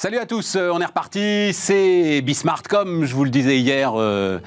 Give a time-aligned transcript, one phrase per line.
[0.00, 1.52] Salut à tous, euh, on est reparti.
[1.52, 4.38] C'est Bismart, comme je vous le disais hier, euh,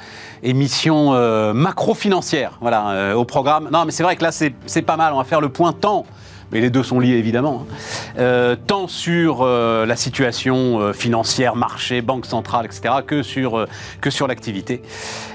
[0.43, 2.57] émission euh, macro-financière.
[2.61, 3.67] Voilà, au programme.
[3.69, 5.11] Non, mais c'est vrai que là, c'est pas mal.
[5.11, 6.05] On va faire le point temps.
[6.53, 7.65] Mais les deux sont liés évidemment.
[8.17, 8.55] Hein.
[8.65, 13.67] tant sur la situation financière, marché, banque centrale, etc., que sur,
[13.99, 14.81] que sur l'activité.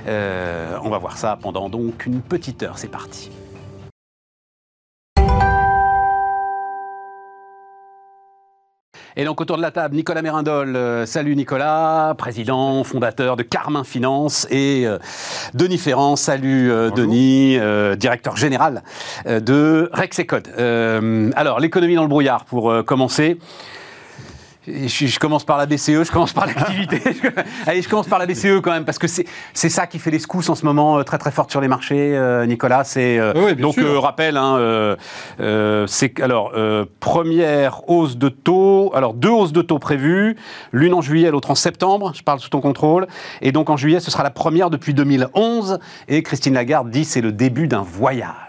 [0.07, 2.79] on va voir ça pendant donc une petite heure.
[2.79, 3.30] C'est parti.
[9.19, 10.77] Et donc autour de la table, Nicolas Mérindol.
[10.77, 14.47] Euh, salut Nicolas, président, fondateur de Carmin Finance.
[14.51, 14.98] Et euh,
[15.55, 16.16] Denis Ferrand.
[16.16, 17.59] Salut euh, Denis,
[17.97, 18.83] directeur général
[19.25, 20.48] de Rexecode.
[21.34, 23.39] alors, l'économie dans le brouillard pour commencer.
[24.66, 27.01] Je, commence par la BCE, je commence par l'activité.
[27.66, 30.19] Allez, je commence par la BCE quand même, parce que c'est ça qui fait les
[30.19, 32.84] secousses en ce moment, euh, très très forte sur les marchés, euh, Nicolas.
[32.84, 34.97] C'est euh, donc rappel, hein,
[35.87, 36.53] c'est alors
[37.00, 40.37] première hausse de taux, alors deux hausses de taux prévues,
[40.72, 42.12] l'une en juillet, l'autre en septembre.
[42.14, 43.06] Je parle sous ton contrôle.
[43.42, 45.78] Et donc en juillet, ce sera la première depuis 2011.
[46.09, 48.45] Et Christine Lagarde dit c'est le début d'un voyage.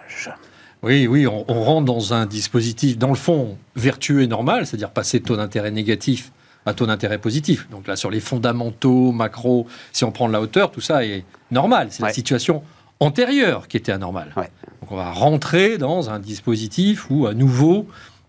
[0.83, 5.19] Oui, oui, on, rentre dans un dispositif, dans le fond, vertueux et normal, c'est-à-dire passer
[5.19, 6.31] de taux d'intérêt négatif
[6.67, 7.67] à taux d'intérêt positif.
[7.71, 11.23] Donc là, sur les fondamentaux, macro, si on prend de la hauteur, tout ça est
[11.49, 11.87] normal.
[11.89, 12.61] C'est la situation
[12.99, 14.33] antérieure qui était anormale.
[14.35, 17.87] Donc on va rentrer dans un dispositif où, à nouveau,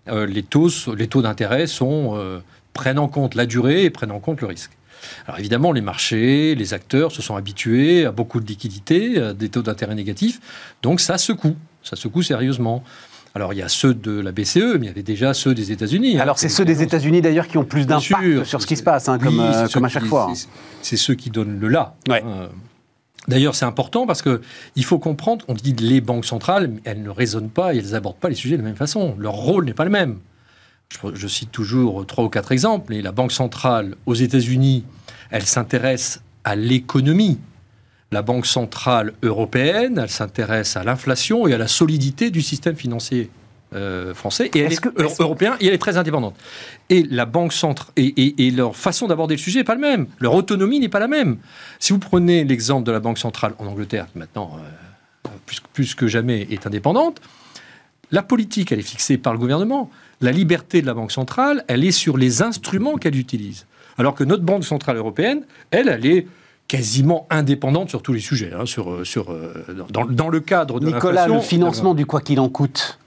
[0.09, 2.39] euh, les taux, les taux d'intérêt sont, euh,
[2.73, 4.71] prennent en compte la durée et prennent en compte le risque.
[5.27, 9.63] Alors évidemment, les marchés, les acteurs se sont habitués à beaucoup de liquidités, des taux
[9.63, 10.41] d'intérêt négatifs,
[10.83, 12.83] donc ça secoue ça secoue sérieusement.
[13.35, 15.71] Alors, il y a ceux de la BCE, mais il y avait déjà ceux des
[15.71, 16.19] États-Unis.
[16.19, 16.23] Hein.
[16.23, 19.09] Alors, c'est ceux des États-Unis d'ailleurs qui ont plus d'impact sur ce qui se passe,
[19.09, 20.33] hein, comme, euh, comme, à chaque fois.
[20.83, 21.95] C'est ceux qui donnent le là.
[22.09, 22.49] Hein.
[23.29, 24.41] D'ailleurs, c'est important parce que
[24.75, 28.17] il faut comprendre, on dit les banques centrales, elles ne raisonnent pas et elles n'abordent
[28.17, 29.15] pas les sujets de la même façon.
[29.19, 30.19] Leur rôle n'est pas le même.
[30.89, 32.95] Je, je, cite toujours trois ou quatre exemples.
[32.95, 34.85] Et la banque centrale aux États-Unis,
[35.31, 37.39] elle s'intéresse à l'économie
[38.11, 43.31] la Banque centrale européenne, elle s'intéresse à l'inflation et à la solidité du système financier
[43.75, 44.81] euh, français et elle est,
[45.21, 46.35] européen et elle est très indépendante.
[46.89, 47.53] Et la banque
[47.97, 50.07] et, leur façon d'aborder le sujet n'est pas la même.
[50.21, 51.37] Leur autonomie n'est pas la même.
[51.79, 55.95] Si vous prenez l'exemple de la banque centrale en Angleterre, qui maintenant euh, plus, plus,
[55.95, 57.21] que jamais est indépendante,
[58.11, 59.91] la politique elle est fixée par le gouvernement.
[60.23, 63.67] La liberté de la banque centrale, elle est sur les instruments qu'elle utilise.
[63.99, 66.27] Alors que notre banque centrale européenne, elle, elle est
[66.69, 70.79] quasiment indépendante sur tous les sujets, hein, sur, euh, sur, euh, dans, dans, le cadre
[70.79, 72.99] de Nicolas, le financement du quoi qu'il en coûte,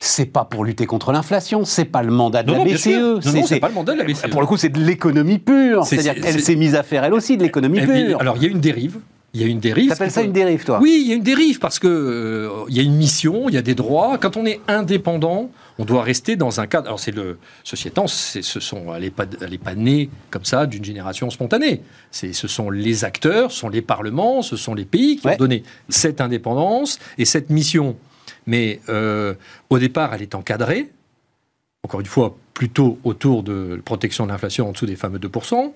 [0.00, 3.20] c'est pas pour lutter contre l'inflation, c'est pas le mandat de la BCE.
[3.46, 4.28] c'est pas le mandat de la BCE.
[4.30, 5.84] Pour le coup, c'est de l'économie pure.
[5.84, 8.20] C'est-à-dire qu'elle s'est mise à faire elle aussi de l'économie pure.
[8.20, 8.98] alors, il y a une dérive.
[9.34, 9.86] Il y a une dérive.
[9.86, 12.64] Tu appelles ça une dérive, toi Oui, il y a une dérive parce que euh,
[12.68, 14.18] il y a une mission, il y a des droits.
[14.18, 16.88] Quand on est indépendant, on doit rester dans un cadre.
[16.88, 17.38] Alors, c'est le.
[17.64, 21.80] Ceci étant, ce sont, elle n'est pas, pas née comme ça d'une génération spontanée.
[22.10, 25.62] Ce sont les acteurs, ce sont les parlements, ce sont les pays qui ont donné
[25.88, 27.96] cette indépendance et cette mission.
[28.46, 29.34] Mais euh,
[29.70, 30.90] au départ, elle est encadrée.
[31.84, 35.72] Encore une fois, plutôt autour de protection de l'inflation en dessous des fameux 2%.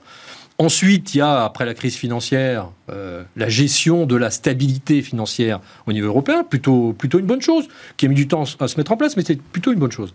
[0.59, 5.61] Ensuite, il y a, après la crise financière, euh, la gestion de la stabilité financière
[5.87, 7.69] au niveau européen, plutôt, plutôt une bonne chose,
[7.99, 9.93] qui a mis du temps à se mettre en place, mais c'est plutôt une bonne
[9.93, 10.15] chose.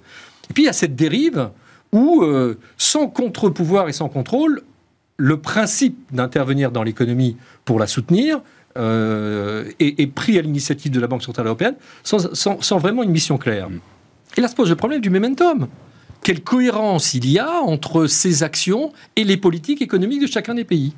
[0.49, 1.49] Et puis, il y a cette dérive
[1.91, 4.63] où, euh, sans contre-pouvoir et sans contrôle,
[5.17, 8.41] le principe d'intervenir dans l'économie pour la soutenir
[8.77, 13.37] euh, est, pris à l'initiative de la Banque Centrale Européenne sans, sans, vraiment une mission
[13.37, 13.69] claire.
[13.69, 13.79] Mm.
[14.37, 15.67] Et là se pose le problème du momentum
[16.23, 20.65] quelle cohérence il y a entre ces actions et les politiques économiques de chacun des
[20.65, 20.93] pays.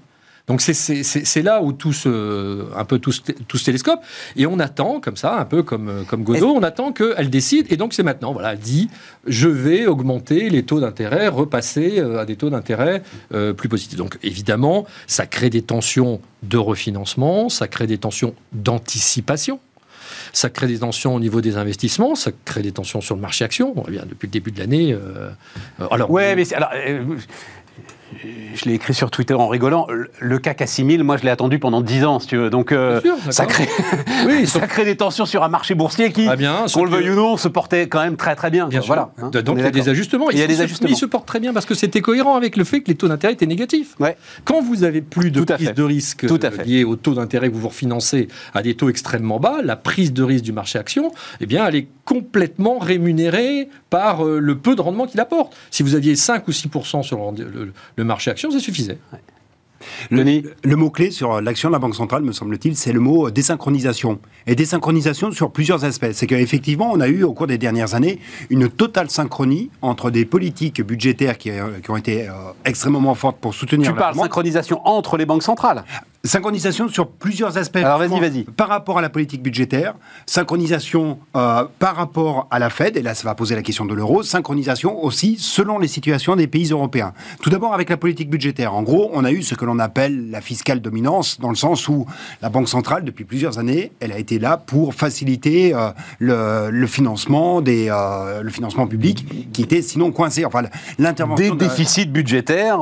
[0.48, 3.14] Donc c'est là où tout se, un peu tout,
[3.48, 4.02] tout se télescope.
[4.36, 7.72] Et on attend, comme ça, un peu comme, comme Godot, on attend qu'elle décide.
[7.72, 8.34] Et donc c'est maintenant.
[8.34, 8.90] Voilà, elle dit
[9.26, 13.04] je vais augmenter les taux d'intérêt, repasser euh, à des taux d'intérêt
[13.34, 13.98] euh, plus positifs.
[13.98, 19.62] Donc évidemment, ça crée des tensions de refinancement, ça crée des tensions d'anticipation
[20.34, 23.46] ça crée des tensions au niveau des investissements, ça crée des tensions sur le marché
[23.46, 23.74] action.
[23.76, 24.92] On revient depuis le début de l'année.
[24.92, 25.30] Euh,
[25.92, 26.72] alors, ouais, mais alors,
[28.56, 29.88] je l'ai écrit sur Twitter en rigolant.
[30.20, 32.50] Le CAC à 6000, moi, je l'ai attendu pendant 10 ans, si tu veux.
[32.50, 33.68] Donc, euh, ça, crée,
[34.28, 37.10] oui, ça crée des tensions sur un marché boursier qui, ah bien, qu'on le veuille
[37.10, 38.68] ou non, se portait quand même très très bien.
[38.68, 39.12] bien voilà.
[39.22, 40.30] Hein, donc, il y a des ajustements.
[40.32, 40.90] Il y a des ajustements.
[40.90, 43.08] Il se porte très bien parce que c'était cohérent avec le fait que les taux
[43.08, 43.96] d'intérêt étaient négatifs.
[44.00, 44.18] Ouais.
[44.46, 46.26] Quand vous avez plus de prise de risque
[46.66, 50.14] liée au taux d'intérêt que vous vous refinancez à des taux extrêmement bas, la prise
[50.14, 54.76] de risque du marché action, eh bien, elle est complètement rémunérée par euh, le peu
[54.76, 55.56] de rendement qu'il apporte.
[55.72, 58.98] Si vous aviez 5 ou 6% sur le, le marché action, ça suffisait.
[60.12, 64.20] Le, mot-clé sur l'action de la Banque centrale, me semble-t-il, c'est le mot désynchronisation.
[64.48, 66.12] Et désynchronisation sur plusieurs aspects.
[66.14, 68.20] C'est qu'effectivement, on a eu au cours des dernières années
[68.50, 72.34] une totale synchronie entre des politiques budgétaires qui, euh, ont été euh,
[72.66, 73.92] extrêmement fortes pour soutenir...
[73.92, 75.84] Tu parles synchronisation entre les banques centrales
[76.26, 77.76] Synchronisation sur plusieurs aspects.
[77.76, 78.44] Alors vas-y, vas-y.
[78.46, 79.94] Par rapport à la politique budgétaire,
[80.26, 83.94] synchronisation euh, par rapport à la Fed, et là ça va poser la question de
[83.94, 87.12] l'euro, synchronisation aussi selon les situations des pays européens.
[87.42, 88.74] Tout d'abord avec la politique budgétaire.
[88.74, 91.90] En gros, on a eu ce que l'on appelle la fiscale dominance, dans le sens
[91.90, 92.06] où
[92.42, 97.60] la Banque centrale, depuis plusieurs années, elle a été là pour faciliter euh, le, financement
[97.60, 100.46] des, euh, le financement public qui était sinon coincé.
[100.46, 100.62] Enfin,
[101.00, 101.54] l'intervention...
[101.54, 102.80] Des déficits budgétaires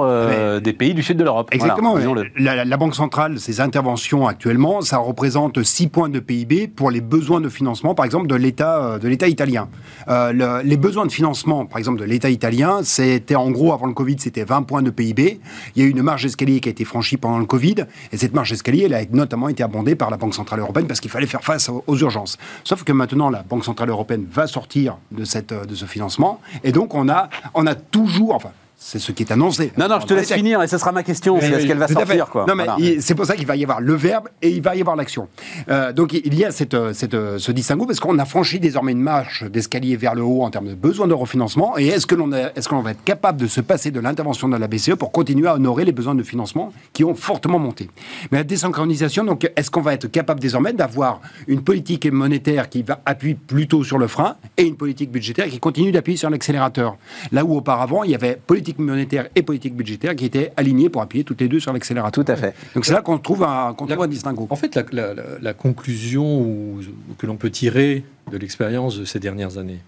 [0.62, 1.50] des pays du sud de l'Europe.
[1.52, 1.96] Exactement.
[2.38, 7.42] la Banque centrale ces interventions actuellement, ça représente 6 points de PIB pour les besoins
[7.42, 9.70] de financement, par exemple, de l'État euh, italien.
[10.08, 13.94] Euh, les besoins de financement, par exemple, de l'État italien, c'était en gros, avant le
[13.94, 15.40] Covid, c'était 20 points de PIB.
[15.76, 18.18] Il y a eu une marge d'escalier qui a été franchie pendant le Covid, et
[18.18, 21.12] cette marge d'escalier, elle a notamment été abondée par la Banque Centrale Européenne parce qu'il
[21.12, 22.38] fallait faire face aux, urgences.
[22.64, 26.72] Sauf que maintenant, la Banque Centrale Européenne va sortir de, cette, de ce financement, et
[26.72, 28.52] donc on a, on a toujours, enfin,
[28.84, 29.72] c'est ce qui est annoncé.
[29.78, 31.40] Non, non, je te laisse finir et ce sera ma question.
[31.40, 32.46] c'est est-ce qu'elle va sortir quoi.
[32.48, 34.82] Non, mais c'est pour ça qu'il va y avoir le verbe et il va y
[34.82, 35.28] avoir l'action.
[35.70, 39.02] Euh, donc il y a cette, cette, ce distinguo parce qu'on a franchi désormais une
[39.02, 41.78] marche d'escalier vers le haut en termes de besoin de refinancement.
[41.78, 44.58] Et est-ce que l'on est-ce qu'on va être capable de se passer de l'intervention de
[44.58, 47.88] la BCE pour continuer à honorer les besoins de financement qui ont fortement monté?
[48.32, 52.82] Mais la désynchronisation, donc est-ce qu'on va être capable désormais d'avoir une politique monétaire qui
[52.82, 56.98] va appuyer plutôt sur le frein et une politique budgétaire qui continue d'appuyer sur l'accélérateur?
[57.32, 61.02] Là où auparavant il y avait politique monétaire et politique budgétaire qui étaient alignées pour
[61.02, 62.24] appuyer toutes les deux sur l'accélérateur.
[62.24, 62.54] Tout à fait.
[62.76, 64.48] Donc c'est là qu'on trouve un, qu trouve un distinguo.
[64.50, 66.80] En fait, la, conclusion
[67.18, 69.80] que l'on peut tirer de l'expérience de ces dernières années,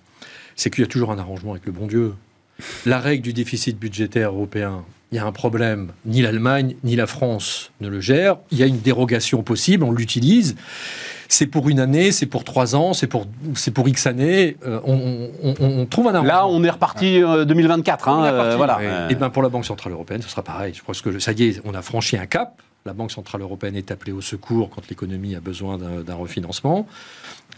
[0.56, 2.14] c'est qu'il y a toujours un arrangement avec le bon Dieu.
[2.86, 7.08] La règle du déficit budgétaire européen, il y a un problème, ni l'Allemagne ni la
[7.08, 8.38] France ne le gèrent.
[8.52, 10.56] Il y a une dérogation possible, on l'utilise
[11.34, 13.26] c'est pour une année, c'est pour trois ans, c'est pour,
[13.56, 14.56] c'est pour X années.
[14.66, 18.08] Euh, on, trouve un Là, on est reparti 2024.
[18.08, 19.10] Euh, hein, euh, voilà.
[19.10, 20.74] Et bien pour la Banque Centrale Européenne, ce sera pareil.
[20.74, 22.62] Je pense que ça y est, on a franchi un cap.
[22.86, 26.86] La Banque Centrale Européenne est appelée au secours quand l'économie a besoin d'un, refinancement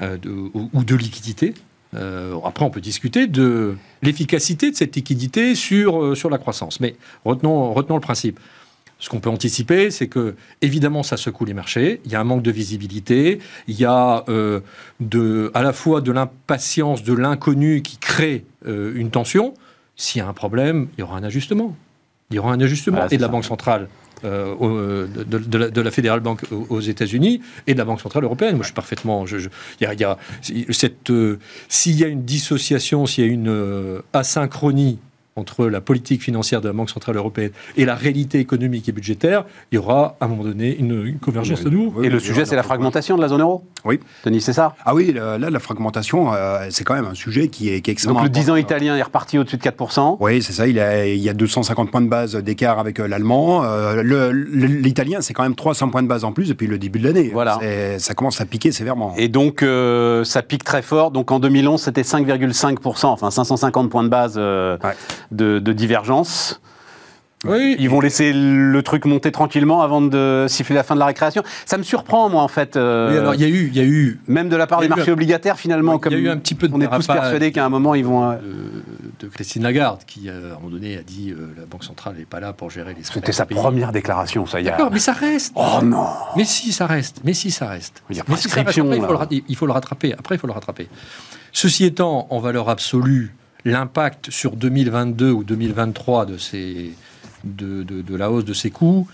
[0.01, 1.55] ou, de liquidité.
[1.93, 6.79] après, on peut discuter de l'efficacité de cette liquidité sur, sur la croissance.
[6.79, 6.95] Mais
[7.25, 8.39] retenons, retenons le principe.
[8.99, 12.01] Ce qu'on peut anticiper, c'est que, évidemment, ça secoue les marchés.
[12.05, 13.39] Il y a un manque de visibilité.
[13.67, 14.61] Il y a euh,
[15.01, 19.53] de, à la fois de l'impatience, de l'inconnu qui crée euh, une tension.
[19.97, 21.75] S'il y a un problème, il y aura un ajustement.
[22.31, 23.07] Il y aura un ajustement.
[23.09, 23.89] et de la Banque centrale
[24.23, 28.55] euh, de, la, Fédérale Banque aux, États-Unis et de la Banque centrale européenne.
[28.55, 29.25] Moi, je suis parfaitement.
[29.25, 29.49] Je,
[29.81, 30.17] y a,
[30.71, 31.11] cette,
[31.67, 34.99] s'il y a une dissociation, s'il y a une asynchronie
[35.37, 39.43] entre la politique financière de la Banque Centrale Européenne et la réalité économique et budgétaire,
[39.69, 41.93] il y aura à un moment donné une, convergence de nous.
[42.03, 43.99] et le sujet, c'est la fragmentation de la zone euro Oui.
[44.23, 44.75] Denis, c'est ça?
[44.85, 47.93] Ah oui, là, la fragmentation, euh, c'est quand même un sujet qui est, qui est
[47.93, 50.15] extrêmement Donc le 10 ans italien est reparti au-dessus de 4%.
[50.21, 53.65] Oui, c'est ça, il, il y a 250 points de base d'écart avec euh, l'allemand.
[53.65, 57.07] Euh, l'italien, c'est quand même 300 points de base en plus depuis le début de
[57.07, 57.31] l'année.
[57.33, 57.59] Voilà.
[57.97, 59.13] Ça commence à piquer sévèrement.
[59.17, 59.65] Et donc,
[60.23, 61.11] ça pique très fort.
[61.11, 64.39] Donc en 2011, c'était 5,5%, enfin 550 points de base
[65.31, 66.61] de, divergence.
[67.43, 67.75] Oui.
[67.77, 71.43] Ils vont laisser le truc monter tranquillement avant de siffler la fin de la récréation.
[71.65, 72.75] Ça me surprend, moi, en fait.
[72.75, 74.81] Euh, oui, alors il y a eu, il y a eu, même de la part
[74.81, 76.87] des marchés obligataires, finalement, comme il y a eu un petit peu de on est
[76.87, 78.31] tous persuadés qu'à un moment ils vont.
[78.31, 78.37] Euh,
[79.19, 82.25] de, Christine Lagarde, qui euh, à un moment donné a dit la Banque centrale n'est
[82.25, 83.03] pas là pour gérer les.
[83.03, 84.71] C'était sa première déclaration, ça y est.
[84.71, 85.53] D'accord, mais ça reste.
[85.55, 86.07] Oh non.
[86.35, 87.21] Mais si, ça reste.
[87.23, 88.01] Mais si, ça reste.
[88.09, 88.91] Il y a prescription.
[88.91, 90.13] il, faut le, il faut le rattraper.
[90.17, 90.87] Après, il faut le rattraper.
[91.51, 93.33] Ceci étant, en valeur absolue
[93.65, 96.93] l'impact sur 2022 ou 2023 de, ces,
[97.43, 99.07] de, de, la hausse de ces coûts,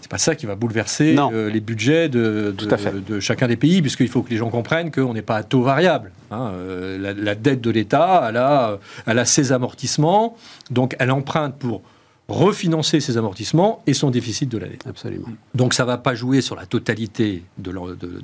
[0.00, 4.08] c'est pas ça qui va bouleverser euh, les budgets de, de, chacun des pays, puisqu'il
[4.08, 6.10] faut que les gens comprennent qu'on n'est pas à taux variable.
[6.30, 6.52] Hein.
[6.54, 10.36] Euh, la, la, dette de l'État, elle a, elle a ses amortissements,
[10.70, 11.82] donc elle emprunte pour
[12.28, 14.78] refinancer ses amortissements et son déficit de l'année.
[14.88, 15.28] Absolument.
[15.54, 17.72] Donc ça ne va pas jouer sur la totalité de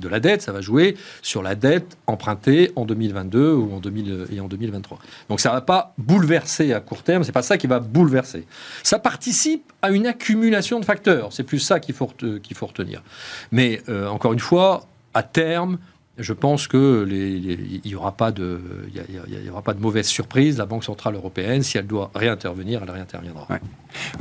[0.07, 4.39] la, dette, ça va jouer sur la dette empruntée en 2022 ou en 2000, et
[4.39, 4.99] en 2023.
[5.29, 8.45] Donc ça ne va pas bouleverser à court terme, c'est pas ça qui va bouleverser.
[8.83, 13.03] Ça participe à une accumulation de facteurs, c'est plus ça qu'il faut, qu'il faut retenir.
[13.51, 15.77] Mais euh, encore une fois, à terme,
[16.19, 18.59] je pense que il n'y aura pas de,
[18.93, 20.57] y, aura pas de mauvaise surprise.
[20.57, 23.47] La Banque centrale européenne, si elle doit réintervenir, elle réinterviendra.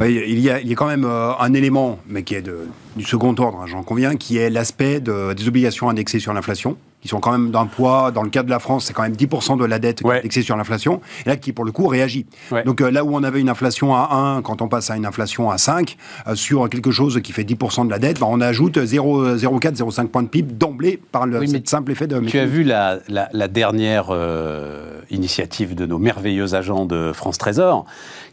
[0.01, 3.61] il, y a, quand même euh, un élément, mais qui est de, du second ordre,
[3.63, 7.31] hein, j'en conviens, qui est l'aspect de, des obligations indexées sur l'inflation qui sont quand
[7.31, 9.79] même d'un poids, dans le cas de la France, c'est quand même 10% de la
[9.79, 12.27] dette indexée sur l'inflation, et là qui pour le coup réagit.
[12.65, 15.07] Donc euh, là où on avait une inflation à 1, quand on passe à une
[15.07, 18.41] inflation à 5, euh, sur quelque chose qui fait 10% de la dette, ben, on
[18.41, 22.19] ajoute 0,4, 0,5 points de PIB d'emblée par le simple effet de...
[22.21, 27.87] Tu as vu la, la, dernière euh, initiative de nos merveilleux agents de France Trésor,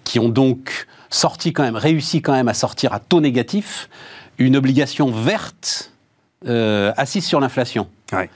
[0.03, 3.89] qui ont donc sorti quand même, réussi quand même à sortir à taux négatif
[4.37, 5.91] une obligation verte
[6.97, 7.87] assise sur l'inflation.
[8.11, 8.29] Ouais.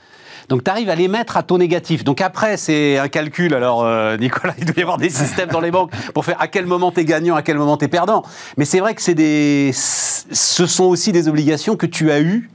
[0.50, 2.02] Donc tu arrives à les mettre à taux négatif.
[2.02, 3.54] Donc après, c'est un calcul.
[3.54, 6.48] Alors, euh, Nicolas, il doit y avoir des systèmes dans les banques pour faire à
[6.48, 8.24] quel moment tu es gagnant, à quel moment tu es perdant.
[8.56, 12.50] Mais c'est vrai que c'est des, ce sont aussi des obligations que tu as eues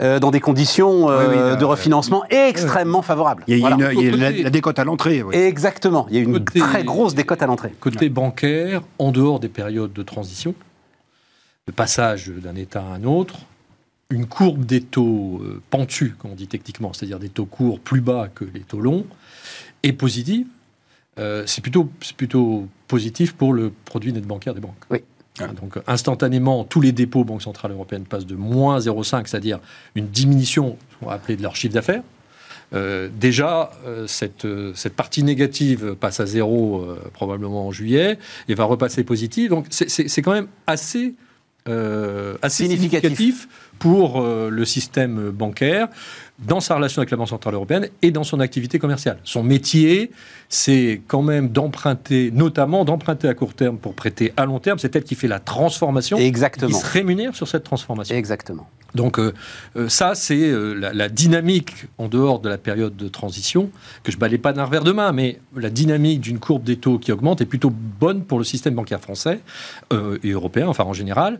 [0.00, 3.42] euh, dans des conditions euh, de refinancement extrêmement favorables.
[3.48, 5.24] Il y a, la, décote à l'entrée.
[5.32, 6.06] Exactement.
[6.10, 7.74] Il y a une très grosse décote à l'entrée.
[7.80, 10.54] Côté bancaire, en dehors des périodes de transition,
[11.66, 13.40] le passage d'un État à un autre,
[14.14, 18.00] une courbe des taux euh, pentus, comme on dit techniquement, c'est-à-dire des taux courts plus
[18.00, 19.04] bas que les taux longs,
[19.82, 20.46] est positive.
[21.18, 24.82] Euh, c'est plutôt, plutôt positif pour le produit net bancaire des banques.
[24.90, 25.00] Oui.
[25.40, 29.58] Hein, donc instantanément, tous les dépôts Banque Centrale Européenne passent de moins 0,5, c'est-à-dire
[29.96, 32.02] une diminution, on va appeler de leur chiffre d'affaires.
[32.72, 33.70] Euh, déjà,
[34.06, 38.18] cette, cette, partie négative passe à zéro probablement en juillet
[38.48, 39.50] et va repasser positive.
[39.50, 41.14] Donc c'est quand même assez,
[41.66, 43.48] assez significatif
[43.84, 45.88] pour euh, le système bancaire
[46.38, 49.18] dans sa relation avec la Banque Centrale Européenne et dans son activité commerciale.
[49.24, 50.10] Son métier,
[50.48, 54.78] c'est quand même d'emprunter, notamment d'emprunter à court terme pour prêter à long terme.
[54.78, 56.16] C'est elle qui fait la transformation.
[56.16, 56.70] Exactement.
[56.70, 58.16] Qui se rémunère sur cette transformation.
[58.16, 58.66] Exactement.
[58.94, 59.34] Donc euh,
[59.76, 63.70] euh, ça, c'est la, dynamique en dehors de la période de transition,
[64.02, 66.98] que je balais pas d'un revers de main, mais la dynamique d'une courbe des taux
[66.98, 69.40] qui augmente est plutôt bonne pour le système bancaire français
[69.92, 71.38] et européen, enfin en général.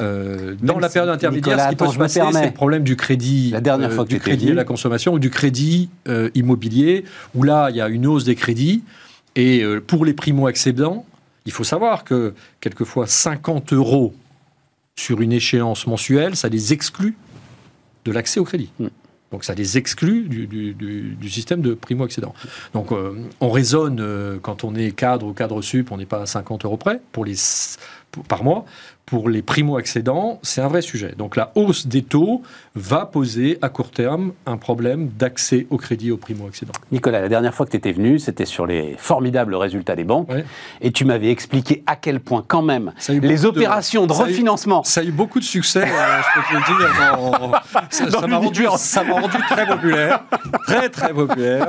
[0.00, 3.50] Euh, dans la période intermédiaire, ce qui peut se passer, c'est le problème du crédit,
[3.50, 7.42] la dernière euh, fois du crédit à la consommation ou du crédit euh, immobilier, où
[7.42, 8.82] là, il y a une hausse des crédits.
[9.34, 11.06] Et pour les primo-accédants,
[11.46, 14.12] il faut savoir que quelquefois 50 euros
[14.94, 17.16] sur une échéance mensuelle, ça les exclut
[18.04, 18.70] de l'accès au crédit.
[18.78, 18.88] Hmm.
[19.30, 22.34] Donc ça les exclut du, système de primo-accédant.
[22.74, 22.90] Donc
[23.40, 26.76] on raisonne, quand on est cadre ou cadre sup, on n'est pas à 50 euros
[26.76, 27.36] près pour les,
[28.28, 28.66] par mois
[29.06, 31.14] pour les primo-accédants, c'est un vrai sujet.
[31.18, 32.42] Donc la hausse des taux
[32.74, 36.72] va poser à court terme un problème d'accès au crédit aux primo-accédants.
[36.90, 40.28] Nicolas, la dernière fois que tu étais venu, c'était sur les formidables résultats des banques.
[40.80, 44.82] Et tu m'avais expliqué à quel point, quand même, les opérations de, refinancement.
[44.84, 47.82] ça a eu beaucoup de succès, euh, je peux te le dire.
[47.90, 50.24] ça m'a rendu, rendu, très populaire.
[50.66, 51.68] Très, très populaire.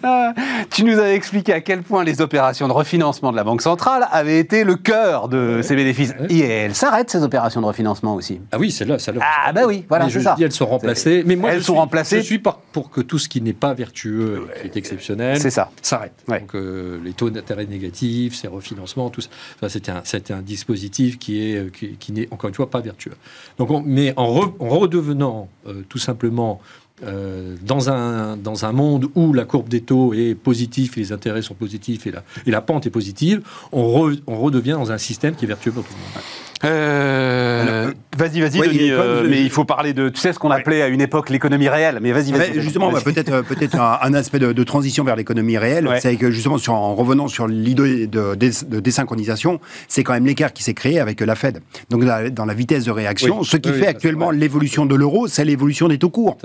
[0.70, 4.08] tu nous avais expliqué à quel point les opérations de refinancement de la Banque centrale
[4.10, 5.97] avaient été le cœur de ces bénéfices
[6.28, 8.40] et elles s'arrêtent, ces opérations de refinancement aussi.
[8.52, 10.36] Ah oui, c'est là, ça Ah bah oui, voilà, c'est ça.
[10.40, 11.22] elles sont remplacées.
[11.26, 12.18] Mais moi, elles sont remplacées.
[12.18, 15.70] Je suis pour que tout ce qui n'est pas vertueux, qui est exceptionnel, ça.
[15.82, 16.12] s'arrête.
[16.28, 21.40] Donc euh, les taux d'intérêt négatifs, ces refinancements, tout ça, c'était un, un, dispositif qui
[21.40, 23.14] est, qui, n'est encore une fois pas vertueux.
[23.58, 26.60] Donc, mais en, redevenant euh, tout simplement
[27.04, 31.42] euh, dans, un, dans un monde où la courbe des taux est positive, les intérêts
[31.42, 35.34] sont positifs et la, et la pente est positive, on, on redevient dans un système
[35.34, 36.24] qui est vertueux pour tout le monde.
[36.64, 38.90] Euh, vas-y, vas-y, Denis.
[38.90, 41.68] Euh, mais il faut parler de, tu sais, ce qu'on appelait à une époque l'économie
[41.68, 41.98] réelle.
[42.02, 42.60] Mais vas-y, vas-y.
[42.60, 46.74] justement, bah, peut-être, peut-être un, aspect de, transition vers l'économie réelle, c'est que justement, sur,
[46.74, 51.20] en revenant sur l'idée de, de, désynchronisation, c'est quand même l'écart qui s'est créé avec
[51.20, 51.60] la Fed.
[51.90, 55.88] Donc, dans la vitesse de réaction, ce qui fait actuellement l'évolution de l'euro, c'est l'évolution
[55.88, 56.38] des taux courts.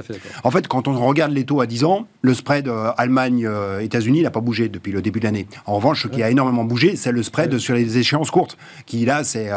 [0.44, 4.32] en fait, quand on regarde les taux à 10 ans, le spread euh, Allemagne-États-Unis n'a
[4.32, 5.48] pas bougé depuis le début de l'année.
[5.66, 9.06] En revanche, ce qui a énormément bougé, c'est le spread sur les échéances courtes, qui
[9.06, 9.50] là, c'est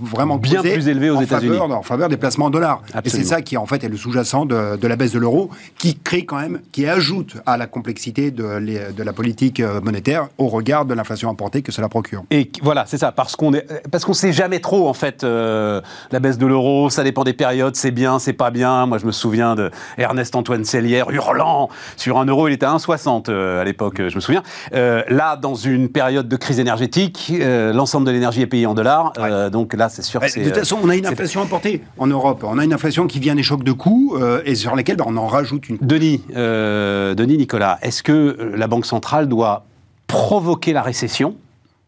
[0.00, 2.82] vraiment bien plus élevé aux États-Unis en faveur des placements en dollars.
[3.04, 5.98] Et c'est ça qui en fait est le sous-jacent de, la baisse de l'euro, qui
[5.98, 10.48] crée quand même, qui ajoute à la complexité de, de la politique euh, monétaire au
[10.48, 12.24] regard de l'inflation importée que cela procure.
[12.30, 15.80] Et voilà, c'est ça, parce qu'on est, parce qu'on sait jamais trop en fait euh,
[16.10, 18.86] la baisse de l'euro, ça dépend des périodes, c'est bien, c'est pas bien.
[18.86, 22.74] Moi, je me souviens de Ernest Antoine Sellière hurlant sur un euro, il était à
[22.74, 24.42] 1,60 euh, à l'époque, je me souviens.
[24.72, 29.12] là, dans une période de crise énergétique, l'ensemble de l'énergie est payé en dollars,
[29.50, 30.20] donc là, c'est sûr.
[30.20, 32.44] de toute façon, on a une inflation importée en Europe.
[32.46, 35.04] On a une inflation qui vient des chocs de coûts euh, et sur lesquels ben,
[35.06, 35.78] on en rajoute une.
[35.80, 39.64] Denis, euh, Denis Nicolas, est-ce que euh, la Banque centrale doit
[40.06, 41.36] provoquer la récession?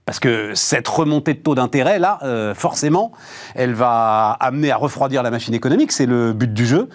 [0.04, 2.18] Parce que cette remontée de taux d'intérêt, là,
[2.54, 3.12] forcément,
[3.54, 6.88] elle va amener à refroidir la machine économique, c'est le but du jeu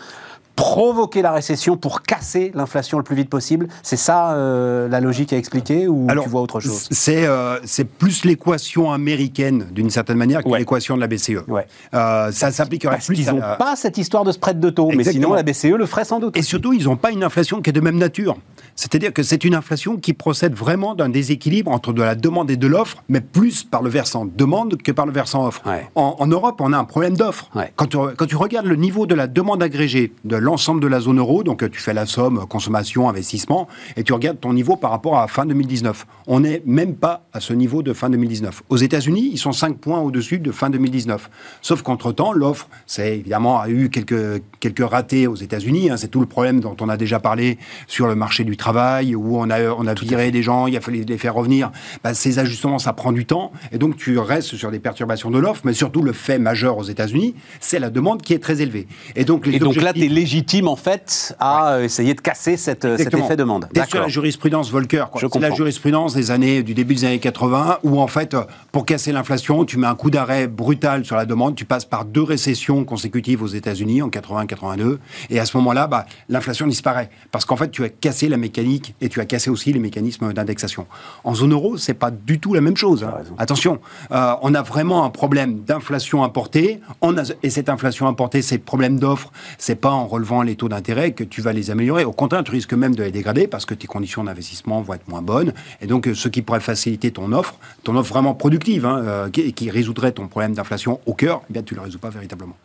[0.56, 3.68] provoquer la récession pour casser l'inflation le plus vite possible.
[3.82, 6.88] C'est ça euh, la logique à expliquer ou tu vois autre chose?
[6.92, 7.60] C'est euh,
[7.98, 11.48] plus l'équation américaine d'une certaine manière que l'équation de la BCE.
[11.48, 11.66] Ouais.
[11.94, 13.20] Euh, ça s'appliquerait plus.
[13.20, 16.06] Ils n'ont pas cette histoire de spread de taux, mais sinon la BCE le ferait
[16.06, 16.38] sans doute.
[16.38, 18.38] Et surtout, ils n'ont pas une inflation qui est de même nature.
[18.76, 22.58] C'est-à-dire que c'est une inflation qui procède vraiment d'un déséquilibre entre de la demande et
[22.58, 25.62] de l'offre, mais plus par le versant demande que par le versant offre.
[25.96, 27.50] En, Europe, on a un problème d'offre.
[27.76, 31.00] Quand, tu, quand tu regardes le niveau de la demande agrégée de l'ensemble de la
[31.00, 34.92] zone euro, donc tu fais la somme consommation, investissement, et tu regardes ton niveau par
[34.92, 36.06] rapport à fin 2019.
[36.28, 38.64] On n'est même pas à ce niveau de fin 2019.
[38.70, 41.30] Aux États-Unis, ils sont 5 points au-dessus de fin 2019.
[41.62, 45.90] Sauf qu'entre-temps, l'offre, c'est évidemment a eu quelques, quelques ratés aux États-Unis.
[45.90, 45.98] Hein.
[45.98, 47.58] c'est tout le problème dont on a déjà parlé
[47.88, 50.82] sur le marché du travail, où on a, on a viré des gens, il a
[50.82, 51.72] fallu les faire revenir.
[52.04, 53.52] Bah, ces ajustements, ça prend du temps.
[53.72, 56.84] Et donc, tu restes sur des perturbations de l'offre, mais surtout le fait majeur aux
[56.84, 58.88] États-Unis, c'est la demande qui est très élevée.
[59.16, 60.33] Et donc, les et donc là, tu es légitime,
[60.66, 63.68] en fait, à essayer de casser cette, cet effet demande.
[63.74, 65.06] C'est la jurisprudence Volcker.
[65.16, 68.36] C'est la jurisprudence des années, du début des années 80, où, en fait,
[68.72, 72.06] pour casser l'inflation, tu mets un coup d'arrêt brutal sur la demande, tu passes par
[72.06, 74.98] deux récessions consécutives aux États-Unis en 80-82,
[75.30, 77.10] et à ce moment-là, bah, l'inflation disparaît.
[77.32, 80.34] Parce qu'en fait, tu as cassé la mécanique et tu as cassé aussi les mécanismes
[80.34, 80.88] d'indexation.
[81.24, 83.04] En zone euro, c'est pas du tout la même chose.
[83.04, 83.14] Hein.
[83.38, 83.80] Attention,
[84.12, 88.58] euh, on a vraiment un problème d'inflation importée, on a, et cette inflation importée, c'est
[88.58, 92.06] problème d'offre, c'est pas en relevant les taux d'intérêt que tu vas les améliorer.
[92.06, 95.08] Au contraire, tu risques même de les dégrader parce que tes conditions d'investissement vont être
[95.08, 95.54] moins bonnes.
[95.82, 99.30] Et donc, euh, ce qui pourrait faciliter ton offre, ton offre vraiment productive, hein, euh,
[99.30, 102.10] qui, qui, résoudrait ton problème d'inflation au cœur, eh bien, tu ne le résous pas
[102.10, 102.58] véritablement.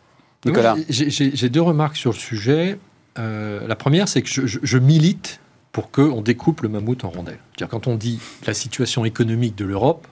[0.45, 2.79] Nicolas J'ai deux remarques sur le sujet.
[3.17, 5.39] la première, c'est que je, je milite
[5.71, 7.39] pour qu'on découpe le mammouth en rondelles.
[7.69, 10.07] Quand on dit la situation économique de l'Europe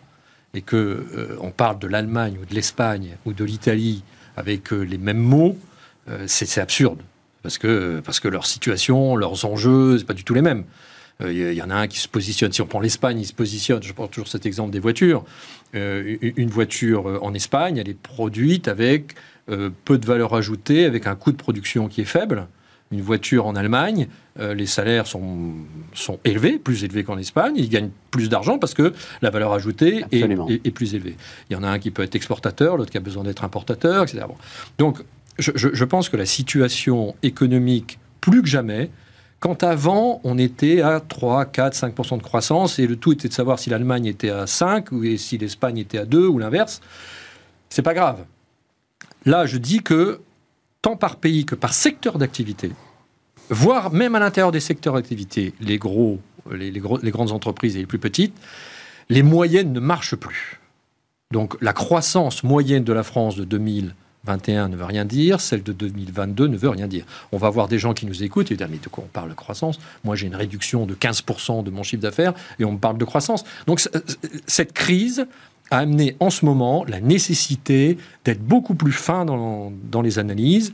[0.54, 4.04] et que euh, on parle de l'Allemagne ou de l'Espagne ou de l'Italie
[4.36, 5.58] avec euh, les mêmes mots,
[6.10, 7.00] euh, c'est absurde
[7.48, 10.66] parce que parce que leur situation, leurs enjeux, c'est pas du tout les mêmes.
[11.22, 12.52] Il y, en a un qui se positionne.
[12.52, 13.82] Si on prend l'Espagne, il se positionne.
[13.82, 15.26] Je prends toujours cet exemple des voitures.
[15.74, 19.16] une voiture en Espagne, elle est produite avec
[19.48, 22.48] peu de valeur ajoutée, avec un coût de production qui est faible
[22.92, 24.08] une voiture en Allemagne,
[24.40, 25.54] euh, les salaires sont,
[25.94, 27.54] sont élevés, plus élevés qu'en Espagne.
[27.58, 31.16] Ils gagnent plus d'argent parce que la valeur ajoutée est, plus élevée.
[31.50, 34.04] Il y en a un qui peut être exportateur, l'autre qui a besoin d'être importateur,
[34.04, 34.26] etc.
[34.78, 35.00] Donc,
[35.40, 38.90] je, pense que la situation économique, plus que jamais,
[39.40, 43.34] quand avant, on était à 3, 4, 5 de croissance, et le tout était de
[43.34, 46.82] savoir si l'Allemagne était à 5, ou si l'Espagne était à 2, ou l'inverse,
[47.70, 48.26] c'est pas grave.
[49.26, 50.22] Là, je dis que
[50.82, 52.72] tant par pays que par secteur d'activité,
[53.50, 56.20] voire même à l'intérieur des secteurs d'activité, les, gros,
[56.52, 58.36] les, grandes entreprises et les plus petites,
[59.10, 60.60] les moyennes ne marchent plus.
[61.32, 63.44] Donc la croissance moyenne de la France de
[64.28, 67.06] 2021 ne veut rien dire, celle de 2022 ne veut rien dire.
[67.32, 69.30] On va voir des gens qui nous écoutent et dire mais de quoi on parle
[69.30, 69.80] de croissance?
[70.04, 73.06] Moi j'ai une réduction de 15% de mon chiffre d'affaires et on me parle de
[73.06, 73.46] croissance.
[73.66, 73.82] Donc
[74.48, 75.28] cette crise
[75.72, 80.74] a amené en ce moment la nécessité d'être beaucoup plus fin dans, dans, les analyses,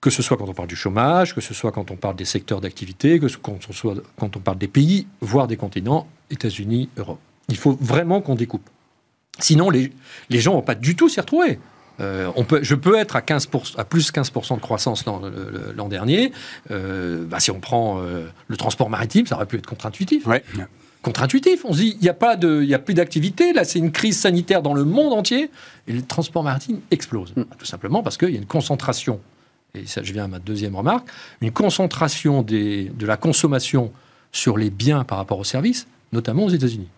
[0.00, 2.24] que ce soit quand on parle du chômage, que ce soit quand on parle des
[2.24, 3.38] secteurs d'activité, que ce
[3.72, 7.20] soit quand on parle des pays, voire des continents, États-Unis, Europe.
[7.48, 8.68] Il faut vraiment qu'on découpe.
[9.38, 9.92] Sinon, les,
[10.28, 11.58] les gens vont pas du tout s'y retrouver.
[12.00, 16.32] Euh, on peut, je peux être à, 15 à plus 15% de croissance l'an dernier.
[16.70, 20.26] Euh, bah, si on prend euh, le transport maritime, ça aurait pu être contre-intuitif.
[20.26, 20.42] Ouais
[21.02, 21.64] contre-intuitif.
[21.64, 23.90] On se dit, il n'y a, pas de, y a plus d'activité, là c'est une
[23.90, 25.50] crise sanitaire dans le monde entier,
[25.86, 27.32] et le transport maritime explose.
[27.36, 27.44] Mm.
[27.58, 29.18] Tout simplement parce qu'il y a une concentration,
[29.74, 31.08] et ça je viens à ma deuxième remarque,
[31.40, 33.90] une concentration des, de la consommation
[34.30, 36.88] sur les biens par rapport aux services, notamment aux États-Unis.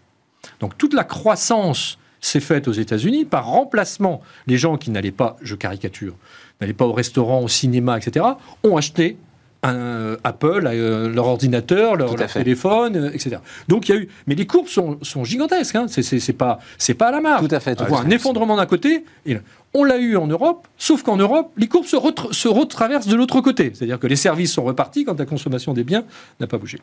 [0.59, 4.23] Donc toute la croissance s'est faite aux États-Unis par remplacement.
[4.47, 6.15] Les gens qui n'allaient pas, je caricature,
[6.61, 8.25] n'allaient pas au restaurant, au cinéma, etc.,
[8.63, 9.19] ont acheté
[9.63, 13.37] un, Apple, euh, leur ordinateur, leur, téléphone, euh, etc.
[13.69, 15.77] Donc il y a eu, mais les courbes sont, sont gigantesques.
[15.77, 15.87] Hein.
[15.89, 17.47] C'est pas c'est pas à la marge.
[17.47, 17.81] Tout à fait.
[17.81, 19.05] on voit un effondrement d'un côté.
[19.27, 19.37] Et
[19.75, 21.97] on l'a eu en Europe, sauf qu'en Europe, les courbes se,
[22.33, 23.71] se retraversent de l'autre côté.
[23.75, 26.05] C'est-à-dire que les services sont repartis quand la consommation des biens
[26.41, 26.79] n'a pas bougé.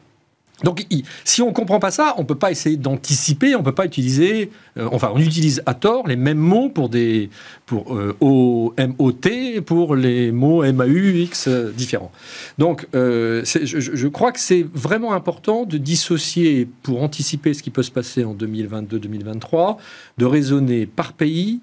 [0.63, 0.85] Donc,
[1.23, 3.73] si on ne comprend pas ça, on ne peut pas essayer d'anticiper, on ne peut
[3.73, 7.29] pas utiliser, euh, enfin, on utilise à tort les mêmes mots pour des,
[7.65, 12.11] pour euh, O-M-O-T, pour les mots M-A-U-X euh, différents.
[12.57, 17.91] Donc, je, crois que c'est vraiment important de dissocier, pour anticiper ce qui peut se
[17.91, 19.77] passer en 2022-2023,
[20.17, 21.61] de raisonner par pays,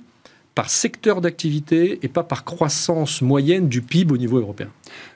[0.57, 4.69] par secteur d'activité et pas par croissance moyenne du PIB au niveau européen.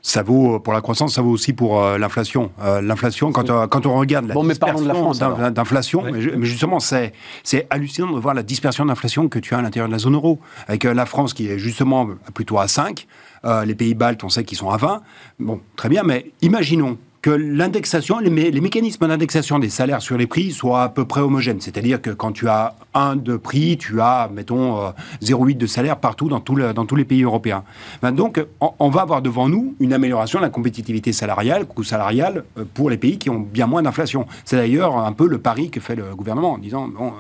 [0.03, 2.53] Ça vaut pour la croissance, ça vaut aussi pour euh, l'inflation.
[2.63, 5.13] Euh, l'inflation, quand, euh, quand on regarde la dispersion
[5.51, 9.63] d'inflation, mais justement, c'est c'est hallucinant de voir la dispersion d'inflation que tu as à
[9.63, 13.07] l'intérieur de la zone euro, avec la France qui est justement plutôt à 5,
[13.45, 15.03] Euh, les pays baltes, on sait qu'ils sont à 20.
[15.39, 20.53] Bon, très bien, mais imaginons que l'indexation, les, mécanismes d'indexation des salaires sur les prix
[20.53, 21.61] soient à peu près homogènes.
[21.61, 26.29] C'est-à-dire que quand tu as un de prix, tu as, mettons, 0,8 de salaire partout
[26.29, 27.63] dans, dans tous les pays européens.
[28.01, 32.45] Ben donc, on, va avoir devant nous une amélioration de la compétitivité salariale, coût salarial,
[32.75, 34.27] pour les pays qui ont bien moins d'inflation.
[34.45, 37.13] C'est d'ailleurs un peu le pari que fait le gouvernement en disant, bon,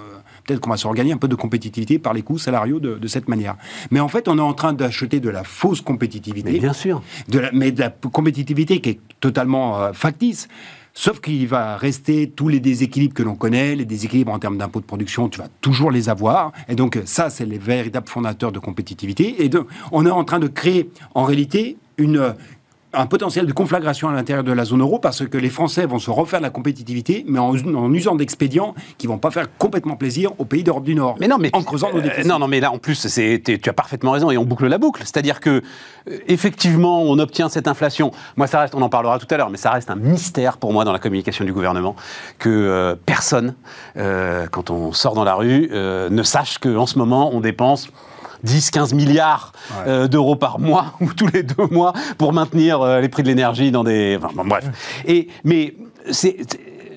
[0.45, 3.57] peut-être qu'on va s'organiser un peu de compétitivité par les coûts salariaux de, cette manière.
[3.91, 6.53] Mais en fait, on est en train d'acheter de la fausse compétitivité.
[6.53, 7.03] Mais bien sûr.
[7.29, 10.49] De mais de la compétitivité qui est totalement euh, factice.
[10.93, 14.81] Sauf qu'il va rester tous les déséquilibres que l'on connaît, les déséquilibres en termes d'impôts
[14.81, 16.53] de production, tu vas toujours les avoir.
[16.69, 19.45] Et donc ça, c'est les véritables fondateurs de compétitivité.
[19.45, 22.35] Et donc, on est en train de créer, en réalité, une,
[22.93, 25.99] un potentiel de conflagration à l'intérieur de la zone euro parce que les Français vont
[25.99, 27.55] se refaire de la compétitivité, mais en,
[27.95, 31.17] usant d'expédients qui vont pas faire complètement plaisir aux pays d'Europe du Nord.
[31.21, 32.27] Mais non, mais en creusant nos déficits.
[32.27, 35.03] non, non, mais là en plus, tu as parfaitement raison et on boucle la boucle.
[35.03, 35.63] C'est-à-dire que
[36.09, 38.11] euh, effectivement, on obtient cette inflation.
[38.37, 40.73] Moi, ça reste, on en parlera tout à l'heure, mais ça reste un mystère pour
[40.73, 41.95] moi dans la communication du gouvernement
[42.39, 43.55] que euh, personne,
[43.97, 47.89] euh, quand on sort dans la rue, ne sache qu'en ce moment on dépense
[48.45, 49.53] 10, 15 milliards
[49.87, 53.29] euh, d'euros par mois ou tous les deux mois pour maintenir euh, les prix de
[53.29, 54.19] l'énergie dans des.
[54.23, 54.65] Enfin, bref.
[55.07, 55.75] Et, mais
[56.11, 56.37] c'est,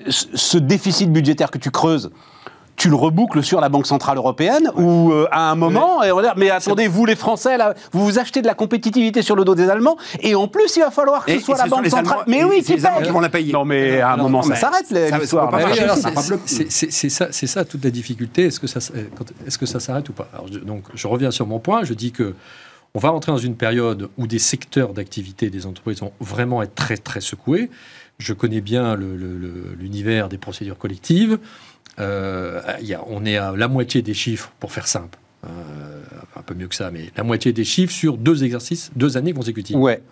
[0.08, 2.10] ce déficit budgétaire que tu creuses,
[2.76, 6.20] tu le reboucles sur la Banque Centrale Européenne ou euh, à un moment, et on
[6.20, 9.44] dire, mais attendez, vous les Français, là, vous vous achetez de la compétitivité sur le
[9.44, 12.24] dos des Allemands, et en plus, il va falloir que ce soit la Banque Centrale.
[12.26, 13.10] mais oui, qui paye.
[13.10, 13.52] vont la payer.
[13.52, 15.50] Non, mais à un moment, ça s'arrête, l'histoire.
[16.46, 18.46] C'est ça, c'est ça toute la difficulté.
[18.46, 18.80] Est-ce que ça,
[19.46, 20.28] est-ce que ça s'arrête ou pas?
[20.64, 21.84] Donc, je reviens sur mon point.
[21.84, 22.34] Je dis que
[22.96, 26.76] on va rentrer dans une période où des secteurs d'activité des entreprises vont vraiment être
[26.76, 27.68] très, très secoués.
[28.18, 31.38] Je connais bien l'univers des procédures collectives.
[32.00, 32.60] Euh,
[33.06, 35.48] on est à la moitié des chiffres, pour faire simple, euh,
[36.36, 39.32] un peu mieux que ça, mais la moitié des chiffres sur deux exercices, deux années
[39.32, 39.76] consécutives.
[39.76, 40.02] Ouais.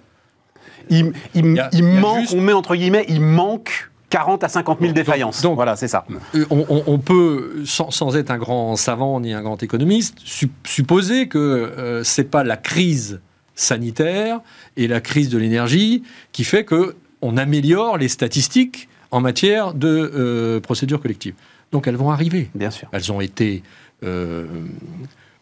[0.90, 1.12] Il,
[1.44, 5.40] manque, on met entre guillemets, il manque 40 à 50 000 défaillances.
[5.40, 6.04] Donc, voilà, c'est ça.
[6.34, 10.18] Euh, on, peut, sans, être un grand savant ni un grand économiste,
[10.64, 13.20] supposer que ce c'est pas la crise
[13.54, 14.40] sanitaire
[14.76, 20.60] et la crise de l'énergie qui fait que on améliore les statistiques en matière de
[20.62, 21.34] procédure collective.
[21.72, 22.50] Donc elles vont arriver.
[22.54, 22.88] Bien sûr.
[22.92, 23.62] Elles ont été
[24.04, 24.46] euh,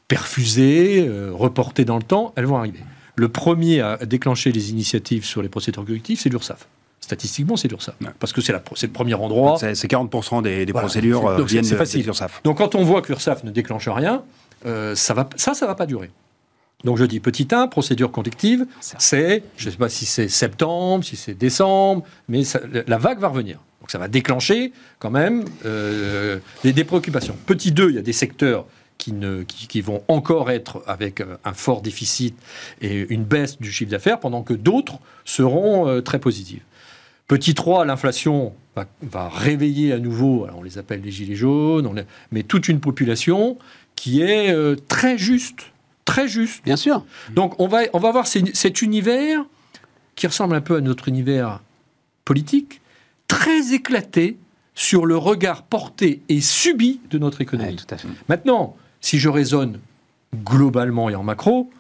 [0.09, 2.81] perfusées, euh, reportées dans le temps, elles vont arriver.
[3.17, 6.67] Le premier à déclencher les initiatives sur les procédures collectives, c'est l'URSSAF.
[7.01, 7.97] Statistiquement, c'est l'URSSAF.
[8.19, 9.59] Parce que c'est le premier endroit.
[9.59, 12.43] C'est 40% des, procédures euh, viennent de, l'URSSAF.
[12.45, 14.23] Donc quand on voit que l'URSSAF ne déclenche rien,
[14.65, 16.11] ça, va, ça, ça va pas durer.
[16.85, 21.05] Donc je dis petit 1, procédure collective, c'est, je ne sais pas si c'est septembre,
[21.05, 22.43] si c'est décembre, mais
[22.87, 23.59] la vague va revenir
[23.91, 27.37] ça va déclencher quand même euh, des, préoccupations.
[27.47, 28.67] Petit 2, il y a des secteurs
[28.99, 32.37] qui, ne, qui, vont encore être avec euh, un fort déficit
[32.81, 36.63] et une baisse du chiffre d'affaires, pendant que d'autres seront euh, très positives.
[37.27, 42.69] Petit 3, l'inflation va, réveiller à nouveau, on les appelle les gilets jaunes, mais toute
[42.69, 43.59] une population
[43.97, 44.55] qui est
[44.89, 45.73] très juste.
[46.05, 46.65] Très juste.
[46.65, 47.05] Bien sûr.
[47.35, 49.45] Donc on va, on va voir cet univers
[50.17, 51.61] qui ressemble un peu à notre univers
[52.25, 52.80] politique,
[53.31, 54.39] très éclaté
[54.75, 57.77] sur le regard porté et subi de notre économie.
[58.29, 59.79] Maintenant, si je raisonne
[60.45, 61.71] globalement et en macro,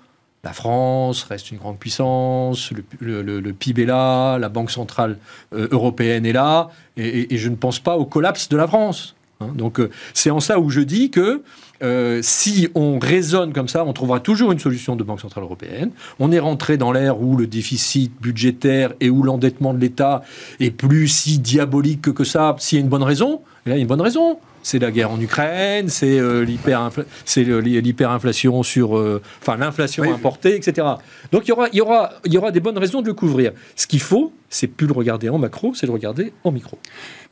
[0.44, 5.18] la France reste une grande puissance, le, PIB est là, la Banque centrale
[5.52, 9.16] euh, européenne est là, et, je ne pense pas au collapse de la France.
[9.40, 9.48] Hein.
[9.54, 11.42] Donc euh, c'est en ça où je dis que
[11.82, 15.90] euh, si on raisonne comme ça, on trouvera toujours une solution de Banque Centrale Européenne.
[16.18, 20.22] On est rentré dans l'ère où le déficit budgétaire et où l'endettement de l'État
[20.60, 23.40] est plus si diabolique que, ça, s'il y a une bonne raison.
[23.64, 24.38] Et là, il y a une bonne raison.
[24.62, 28.92] C'est la guerre en Ukraine, c'est euh, l'hyperinflation sur,
[29.40, 30.86] enfin l'inflation importée, etc.
[31.32, 33.14] Donc il y aura, il y aura, il y aura des bonnes raisons de le
[33.14, 33.52] couvrir.
[33.76, 36.78] Ce qu'il faut, c'est plus le regarder en macro, c'est le regarder en micro.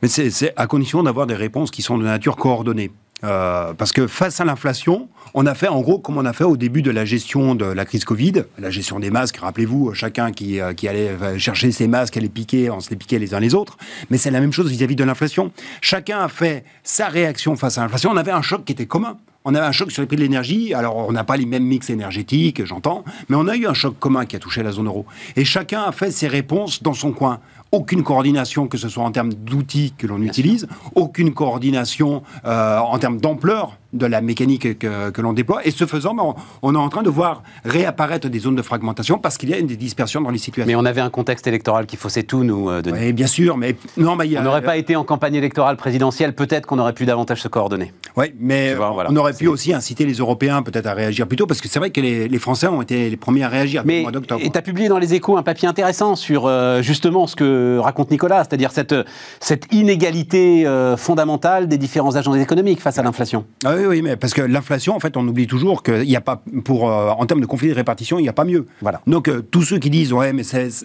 [0.01, 2.91] Mais c'est à condition d'avoir des réponses qui sont de nature coordonnée.
[3.23, 6.43] Euh, parce que face à l'inflation, on a fait en gros comme on a fait
[6.43, 9.37] au début de la gestion de la crise Covid, la gestion des masques.
[9.37, 13.19] Rappelez-vous, chacun qui, euh, allait euh, chercher ses masques, allait piquer, on se les piquait
[13.19, 13.77] les uns les autres.
[14.09, 15.51] Mais c'est la même chose vis-à-vis de l'inflation.
[15.81, 18.11] Chacun a fait sa réaction face à l'inflation.
[18.11, 19.17] On avait un choc qui était commun.
[19.45, 20.73] On avait un choc sur les prix de l'énergie.
[20.73, 23.97] Alors, on n'a pas les mêmes mix énergétiques, j'entends, mais on a eu un choc
[23.97, 25.05] commun qui a touché la zone euro.
[25.37, 27.39] Et chacun a fait ses réponses dans son coin
[27.71, 32.97] aucune coordination, que ce soit en termes d'outils que l'on utilise, aucune coordination euh, en
[32.97, 35.65] termes d'ampleur de la mécanique que, que l'on déploie.
[35.65, 38.61] Et ce faisant, ben, on, on, est en train de voir réapparaître des zones de
[38.61, 40.67] fragmentation parce qu'il y a une des dispersions dans les situations.
[40.67, 42.99] Mais on avait un contexte électoral qui faussait tout, nous, euh, Denis.
[42.99, 46.33] Oui, bien sûr, mais non, mais a, On n'aurait pas été en campagne électorale présidentielle,
[46.33, 47.91] peut-être qu'on aurait pu davantage se coordonner.
[48.15, 49.09] Oui, mais vois, voilà.
[49.11, 51.79] on aurait pu aussi inciter les Européens peut-être à réagir plus tôt, parce que c'est
[51.79, 54.41] vrai que les, les, Français ont été les premiers à réagir mais, au mois d'octobre.
[54.43, 57.58] Et tu as publié dans les échos un papier intéressant sur euh, justement ce que
[57.81, 58.95] raconte Nicolas, c'est-à-dire cette,
[59.39, 63.45] cette inégalité euh, fondamentale des différents agents économiques face à l'inflation.
[63.65, 66.21] Ah oui, oui, mais parce que l'inflation, en fait, on oublie toujours qu'il n'y a
[66.21, 68.65] pas, pour, euh, en termes de conflit de répartition, il n'y a pas mieux.
[68.81, 69.01] Voilà.
[69.07, 70.43] Donc, euh, tous ceux qui disent, ouais, mais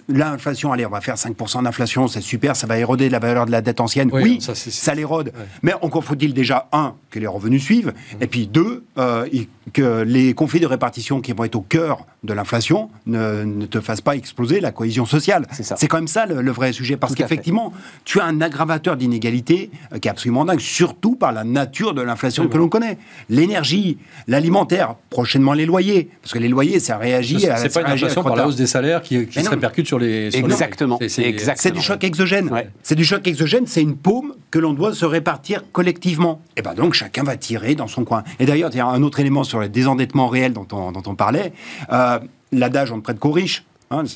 [0.09, 3.51] l'inflation, allez, on va faire 5% d'inflation, c'est super, ça va éroder la valeur de
[3.51, 4.09] la dette ancienne.
[4.11, 5.27] Oui, oui ça, ça l'érode.
[5.27, 5.45] Ouais.
[5.61, 8.23] Mais encore faut-il déjà, un, que les revenus suivent, mmh.
[8.23, 9.25] et puis deux, euh,
[9.73, 13.79] que les conflits de répartition qui vont être au cœur de l'inflation ne, ne, te
[13.79, 15.45] fassent pas exploser la cohésion sociale.
[15.51, 17.73] C'est quand même ça le, le vrai sujet, parce qu'effectivement,
[18.03, 22.01] tu as un aggravateur d'inégalité euh, qui est absolument dingue, surtout par la nature de
[22.01, 22.97] l'inflation oui, que l'on connaît.
[23.29, 23.97] L'énergie,
[24.27, 27.93] l'alimentaire, prochainement les loyers, parce que les loyers, ça réagit ça, à C'est pas une
[27.93, 30.31] inflation par la hausse des salaires qui, qui se répercute sur les.
[30.31, 30.97] Sur exactement.
[31.01, 31.09] Les...
[31.09, 32.49] C'est du choc exogène.
[32.49, 32.69] Ouais.
[32.83, 36.41] C'est du choc exogène, c'est une paume que l'on doit se répartir collectivement.
[36.57, 38.23] Et ben donc chacun va tirer dans son coin.
[38.39, 41.03] Et d'ailleurs, il y a un autre élément sur le désendettement réel dont on, dont
[41.05, 41.53] on parlait.
[41.91, 42.19] Euh,
[42.51, 43.65] L'adage on ne prête qu'aux riches.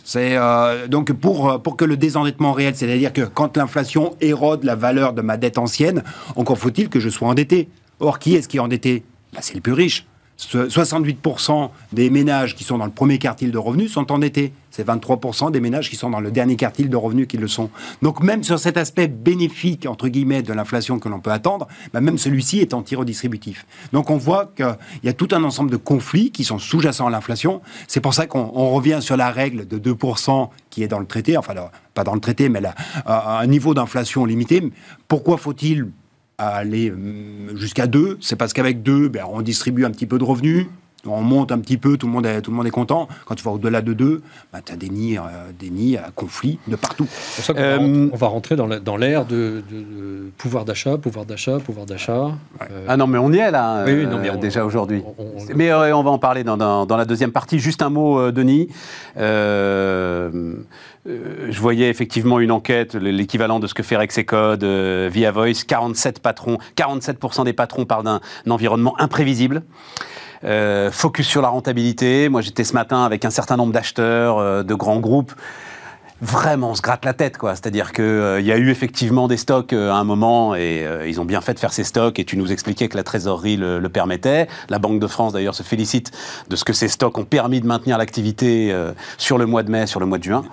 [0.03, 4.75] C'est euh, donc pour pour que le désendettement réel, c'est-à-dire que quand l'inflation érode la
[4.75, 6.03] valeur de ma dette ancienne,
[6.35, 7.69] encore faut-il que je sois endetté.
[7.99, 9.03] Or, qui est-ce qui est endetté?
[9.33, 10.05] Ben, C'est le plus riche.
[10.39, 14.53] 68% des ménages qui sont dans le premier quartile de revenus sont endettés.
[14.71, 17.69] C'est 23% des ménages qui sont dans le dernier quartile de revenus qui le sont.
[18.01, 22.01] Donc même sur cet aspect bénéfique, entre guillemets, de l'inflation que l'on peut attendre, bah
[22.01, 23.65] même celui-ci est anti-redistributif.
[23.91, 27.09] Donc on voit qu'il y a tout un ensemble de conflits qui sont sous-jacents à
[27.09, 27.61] l'inflation.
[27.87, 31.35] C'est pour ça qu'on revient sur la règle de 2% qui est dans le traité,
[31.35, 31.53] enfin
[31.93, 32.61] pas dans le traité, mais
[33.05, 34.71] à un niveau d'inflation limité.
[35.07, 35.89] Pourquoi faut-il
[36.39, 36.91] à aller
[37.55, 40.65] jusqu'à 2, c'est parce qu'avec 2, ben, on distribue un petit peu de revenus,
[41.05, 43.07] on monte un petit peu, tout le monde est, tout le monde est content.
[43.25, 44.21] Quand tu vas au-delà de 2,
[44.53, 45.21] ben, tu as des nids, euh,
[45.57, 47.07] des nids à conflit de partout.
[47.09, 51.25] C'est pour ça qu'on euh, va, rentrer dans l'ère de, de, de, pouvoir d'achat, pouvoir
[51.25, 52.25] d'achat, pouvoir d'achat.
[52.25, 52.67] Ouais.
[52.71, 52.85] Euh...
[52.87, 55.03] Ah non, mais on y est là, oui, oui, non, mais on, déjà aujourd'hui.
[55.55, 57.59] Mais euh, on va en parler dans, dans, dans, la deuxième partie.
[57.59, 58.69] Juste un mot, Denis.
[61.07, 65.63] Euh, je voyais effectivement une enquête, l'équivalent de ce que fait Rexecode euh, via Voice.
[65.65, 69.63] 47 patrons, 47% des patrons parlent d'un environnement imprévisible.
[70.43, 72.29] Euh, focus sur la rentabilité.
[72.29, 75.33] Moi, j'étais ce matin avec un certain nombre d'acheteurs euh, de grands groupes.
[76.21, 77.55] Vraiment, on se gratte la tête, quoi.
[77.55, 81.25] C'est-à-dire qu'il euh, y a eu effectivement des stocks à un moment et ils ont
[81.25, 82.19] bien fait de faire ces stocks.
[82.19, 84.47] Et tu nous expliquais que la trésorerie le, le permettait.
[84.69, 86.11] La Banque de France, d'ailleurs, se félicite
[86.49, 88.75] de ce que ces stocks ont permis de maintenir l'activité
[89.17, 90.43] sur le mois de mai, sur le mois de juin.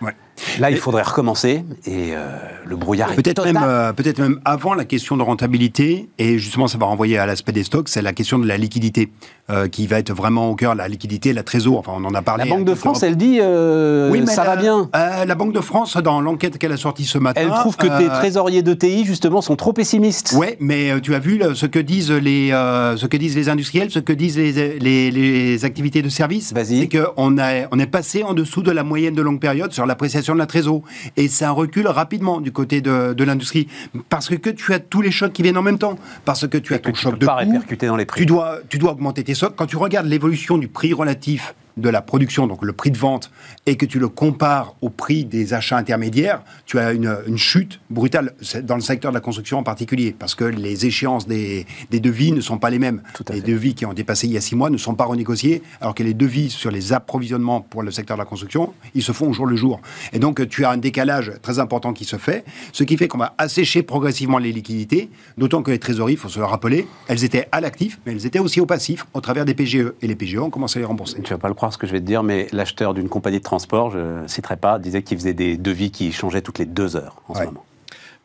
[0.00, 0.14] Ouais.
[0.58, 2.26] Là, il faudrait recommencer et euh,
[2.64, 6.68] le brouillard est peut-être même euh, peut-être même avant la question de rentabilité et justement
[6.68, 9.10] ça va renvoyer à l'aspect des stocks, c'est la question de la liquidité
[9.50, 11.78] euh, qui va être vraiment au cœur la liquidité, la trésor.
[11.78, 12.44] Enfin, on en a parlé.
[12.44, 14.90] La Banque de France, elle dit oui, mais ça la, va bien.
[14.92, 18.08] la Banque de France, dans l'enquête qu'elle a sortie ce matin, elle trouve que tes
[18.08, 20.34] trésoriers de TI justement sont trop pessimistes.
[20.36, 23.98] Oui, mais tu as vu ce que disent les ce que disent les industriels, ce
[23.98, 28.34] que disent les, les, les activités de service, c'est qu'on a on est passé en
[28.34, 30.82] dessous de la moyenne de longue période sur l'appréciation de la trésor.
[31.16, 33.68] Et ça recule rapidement du côté de, de l'industrie.
[34.08, 35.98] Parce que tu as tous les chocs qui viennent en même temps.
[36.24, 37.50] Parce que tu as ton choc de pas coût.
[37.50, 38.20] répercuter dans les prix.
[38.20, 39.54] Tu dois, tu dois augmenter tes stocks.
[39.56, 43.30] Quand tu regardes l'évolution du prix relatif de la production, donc le prix de vente,
[43.66, 47.80] et que tu le compares au prix des achats intermédiaires, tu as une, une chute
[47.90, 52.00] brutale dans le secteur de la construction en particulier, parce que les échéances des, des
[52.00, 53.02] devis ne sont pas les mêmes.
[53.28, 53.42] Les fait.
[53.42, 56.02] devis qui ont dépassé il y a six mois ne sont pas renégociés, alors que
[56.02, 59.32] les devis sur les approvisionnements pour le secteur de la construction, ils se font au
[59.32, 59.80] jour le jour.
[60.12, 63.18] Et donc tu as un décalage très important qui se fait, ce qui fait qu'on
[63.18, 67.24] va assécher progressivement les liquidités, d'autant que les trésoreries, il faut se le rappeler, elles
[67.24, 69.92] étaient à l'actif, mais elles étaient aussi au passif, au travers des PGE.
[70.02, 71.20] Et les PGE, on commence à les rembourser.
[71.22, 73.38] Tu vas pas le croire ce que je vais te dire, mais l'acheteur d'une compagnie
[73.38, 76.66] de transport, je ne citerai pas, disait qu'il faisait des devis qui changeaient toutes les
[76.66, 77.40] deux heures en Ouais.
[77.40, 77.64] ce moment.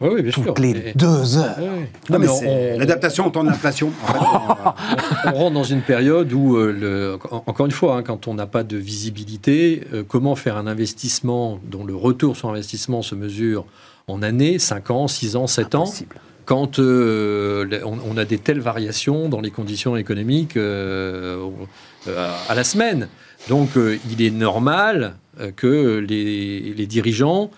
[0.04, 0.54] Oui, oui, bien Toutes sûr.
[0.58, 1.58] les Et- deux heures.
[1.60, 3.92] Non, mais mais c'est on- l'adaptation au temps de l'inflation.
[4.08, 8.02] En fait, on- on rentre dans une période où, euh, le- encore une fois, hein,
[8.04, 12.50] quand on n'a pas de visibilité, euh, comment faire un investissement dont le retour sur
[12.50, 13.66] investissement se mesure
[14.08, 16.16] en années, 5 ans, 6 ans, 7 ans, Impossible.
[16.46, 21.48] quand euh, on, on a des telles variations dans les conditions économiques euh,
[22.08, 23.08] euh, à la semaine?
[23.50, 27.52] Donc euh, il est normal euh, que les, les dirigeants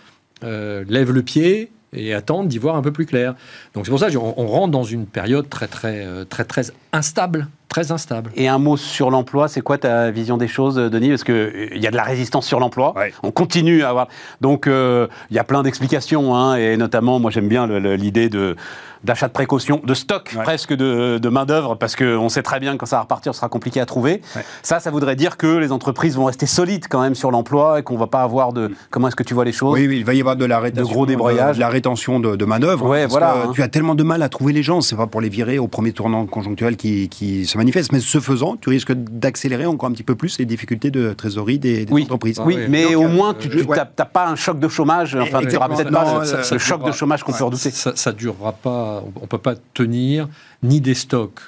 [0.43, 3.36] euh, lèvent le pied et attendent d'y voir un peu plus clair.
[3.74, 6.72] Donc c'est pour ça qu'on on rentre dans une période très très euh, très très
[6.91, 8.32] instable, très instable.
[8.36, 11.10] Et un mot sur l'emploi, c'est quoi ta vision des choses, Denis?
[11.10, 12.93] Parce qu'il y a de la résistance sur l'emploi.
[12.96, 13.13] Ouais.
[13.22, 14.08] On continue à avoir.
[14.41, 16.36] Donc, euh, il y a plein d'explications.
[16.36, 18.56] hein, et notamment, moi, j'aime bien l'idée de
[19.03, 20.43] d'achat de précaution, de stock Ouais.
[20.43, 23.39] presque de, de main-d'œuvre, parce qu'on sait très bien que quand ça va repartir, ce
[23.39, 24.21] sera compliqué à trouver.
[24.35, 24.43] Ouais.
[24.61, 27.83] Ça, ça voudrait dire que les entreprises vont rester solides quand même sur l'emploi et
[27.83, 28.71] qu'on va pas avoir de.
[28.89, 29.73] Comment est-ce que tu vois les choses?
[29.73, 31.55] Oui, oui, il va y avoir de la rétention, gros débroyages.
[31.55, 32.87] de, la rétention de, de manœuvre.
[32.87, 33.51] Ouais, voilà, que hein.
[33.53, 35.67] Tu as tellement de mal à trouver les gens, c'est pas pour les virer au
[35.67, 39.93] premier tournant conjoncturel qui, qui se manifeste, mais ce faisant, tu risques d'accélérer encore un
[39.93, 42.39] petit peu plus les difficultés de trésorerie des, des Oui, entreprises.
[42.45, 45.15] oui, mais Donc, au euh, moins, tu n'as pas un choc de chômage.
[45.15, 47.71] Enfin, tu n'auras peut-être pas ça- le ça choc durera- de chômage qu'on peut redouter.
[47.71, 48.92] Ça, ça durera pas.
[49.01, 50.27] On, ne peut pas tenir
[50.62, 51.39] ni des stocks,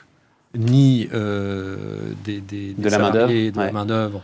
[0.55, 3.65] ni euh, des, des, De la main-d'œuvre, salariés, de ouais.
[3.65, 4.21] la main d'œuvre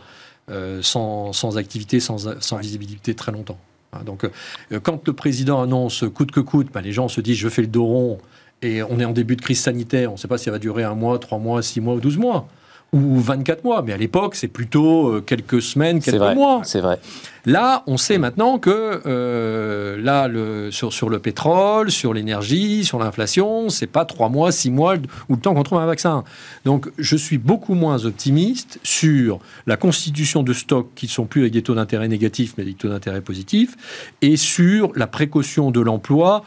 [0.50, 3.58] euh, sans, sans activité, sans, sans visibilité très longtemps.
[3.92, 7.36] Hein, Donc, euh, quand le président annonce coûte que coûte, bah, les gens se disent
[7.36, 8.18] je fais le dos rond
[8.62, 10.10] et on est en début de crise sanitaire.
[10.10, 12.00] On ne sait pas si ça va durer un mois, trois mois, six mois ou
[12.00, 12.48] douze mois
[12.92, 13.82] ou 24 mois.
[13.82, 16.60] Mais à l'époque, c'est plutôt euh, quelques semaines, quelques vrai, mois.
[16.64, 16.98] c'est vrai.
[17.44, 23.00] Là, on sait maintenant que euh, là, le, sur, sur le pétrole, sur l'énergie, sur
[23.00, 24.94] l'inflation, c'est pas trois mois, six mois
[25.28, 26.22] ou le temps qu'on trouve un vaccin.
[26.64, 31.40] Donc, je suis beaucoup moins optimiste sur la constitution de stocks qui ne sont plus
[31.40, 33.76] avec des taux d'intérêt négatifs, mais des taux d'intérêt positifs,
[34.20, 36.44] et sur la précaution de l'emploi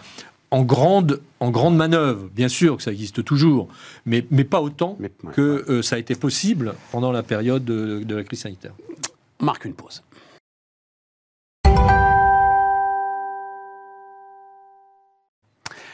[0.52, 2.28] en grande, en grande manœuvre.
[2.34, 3.68] Bien sûr que ça existe toujours,
[4.06, 5.32] mais, mais pas autant Mais, ouais.
[5.34, 8.74] que euh, ça a été possible pendant la période de, de la crise sanitaire.
[9.40, 10.02] On marque une pause.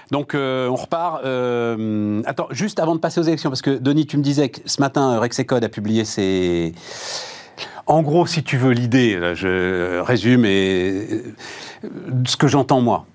[0.10, 1.24] Donc euh, on repart.
[1.24, 4.60] Euh, attends, juste avant de passer aux élections, parce que Denis, tu me disais que
[4.66, 6.74] ce matin, Rexecode a publié ses...
[7.88, 11.24] En gros, si tu veux l'idée, je résume et
[12.26, 13.06] ce que j'entends moi.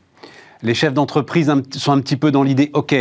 [0.62, 2.94] Les chefs d'entreprise sont un petit peu dans l'idée, ok,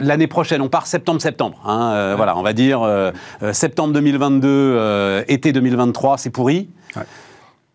[0.00, 1.58] l'année prochaine, on part septembre-septembre.
[1.66, 3.10] hein, euh, Voilà, on va dire euh,
[3.42, 6.68] euh, septembre 2022, euh, été 2023, c'est pourri.
[6.96, 7.02] Ouais.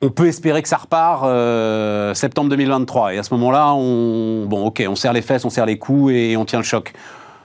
[0.03, 1.25] On peut espérer que ça repart
[2.15, 3.13] septembre 2023.
[3.13, 6.11] Et à ce moment-là, on, bon, ok, on serre les fesses, on serre les coups
[6.13, 6.91] et on tient le choc.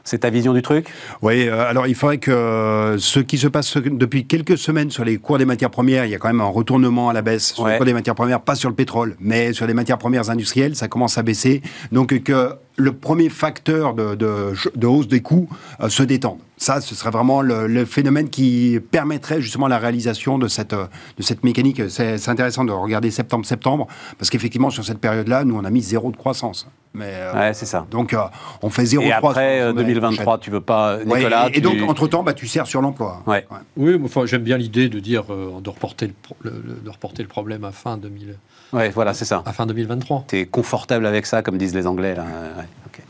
[0.07, 0.87] C'est ta vision du truc?
[1.21, 5.05] Oui, euh, alors il faudrait que euh, ce qui se passe depuis quelques semaines sur
[5.05, 7.55] les cours des matières premières, il y a quand même un retournement à la baisse
[7.55, 7.73] sur Ouais.
[7.73, 10.77] les cours des matières premières, pas sur le pétrole, mais sur les matières premières industrielles,
[10.77, 11.61] ça commence à baisser.
[11.91, 15.49] Donc que le premier facteur de, de- de hausse des coûts
[15.81, 16.39] euh, se détende.
[16.59, 20.87] Ça, ce serait vraiment le, le phénomène qui permettrait justement la réalisation de cette, euh,
[21.19, 21.83] de cette mécanique.
[21.91, 23.87] C'est intéressant de regarder septembre-septembre,
[24.19, 26.67] parce qu'effectivement, sur cette période-là, nous, on a mis zéro de croissance.
[26.95, 27.87] Mais, euh, c'est ça.
[27.91, 28.21] Donc, euh,
[28.63, 29.37] on fait zéro Et de croissance.
[29.37, 30.97] après sur l'année 2023, tu veux pas.
[30.97, 33.23] Ouais, Nicolas et, et donc, tu- entre-temps, bah, tu sers sur l'emploi.
[33.27, 33.47] Ouais.
[33.77, 36.81] Oui, mais enfin, j'aime bien l'idée de dire euh, de, reporter le, pro- le- le-
[36.83, 38.39] de reporter le problème à fin, 2000,
[38.73, 39.43] Ouais, voilà, c'est ça.
[39.45, 40.25] à fin 2023.
[40.27, 42.23] T'es confortable avec ça, comme disent les Anglais, là.
[42.23, 43.03] Ouais, ok.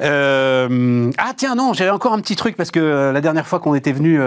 [0.00, 3.60] Euh, ah tiens non, j'avais encore un petit truc parce que euh, la dernière fois
[3.60, 4.20] qu'on était venu,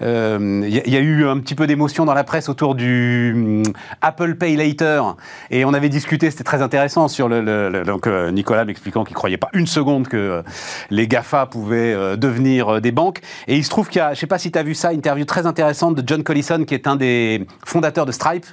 [0.00, 3.32] il y, a- y a eu un petit peu d'émotion dans la presse autour du
[3.34, 3.62] hum,
[4.02, 5.02] Apple Pay Later
[5.50, 9.04] et on avait discuté, c'était très intéressant sur le, le- le- donc euh, Nicolas m'expliquant
[9.04, 10.42] qu'il croyait pas une seconde que euh,
[10.90, 14.14] les Gafa pouvaient euh, devenir euh, des banques et il se trouve qu'il y a,
[14.14, 16.74] je sais pas si tu as vu ça, interview très intéressante de John Collison qui
[16.74, 18.46] est un des fondateurs de Stripe,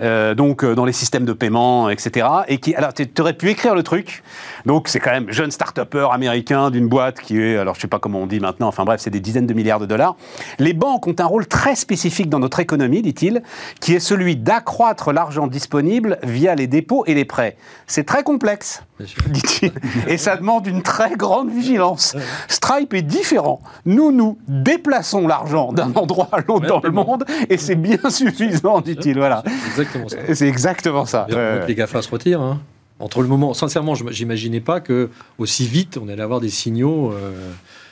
[0.00, 2.26] euh, donc euh, dans les systèmes de paiement, etc.
[2.48, 4.22] Et qui, alors tu aurais pu écrire le truc,
[4.66, 7.98] donc c'est quand même jeune start-upper américain d'une boîte qui est, alors je sais pas
[7.98, 10.16] comment on dit maintenant, enfin bref, c'est des dizaines de milliards de dollars.
[10.58, 13.42] Les banques ont un rôle très spécifique dans notre économie, dit-il,
[13.80, 17.56] qui est celui d'accroître l'argent disponible via les dépôts et les prêts.
[17.86, 18.82] C'est très complexe,
[19.26, 19.72] dit-il,
[20.06, 22.16] et ça demande une très grande vigilance.
[22.48, 23.60] Stripe est différent.
[23.84, 28.80] Nous, nous déplaçons l'argent d'un endroit à l'autre dans le monde, et c'est bien suffisant,
[28.80, 29.18] dit-il.
[29.18, 29.42] Voilà.
[29.46, 30.16] C'est exactement ça.
[30.34, 31.26] C'est exactement ça.
[31.66, 32.40] Les GAFA se retirent.
[32.40, 32.60] hein.
[33.00, 37.12] Entre le moment, sincèrement, je j'imaginais pas que aussi vite on allait avoir des signaux
[37.12, 37.32] euh,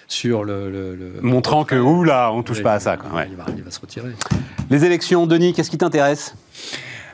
[0.07, 2.97] sur le, le- le- Montrant que, oula, on touche Ouais, pas à ça.
[2.97, 3.27] quoi, ouais.
[3.31, 4.11] Il, va, il va se retirer.
[4.71, 6.35] Les élections, Denis, qu'est-ce qui t'intéresse?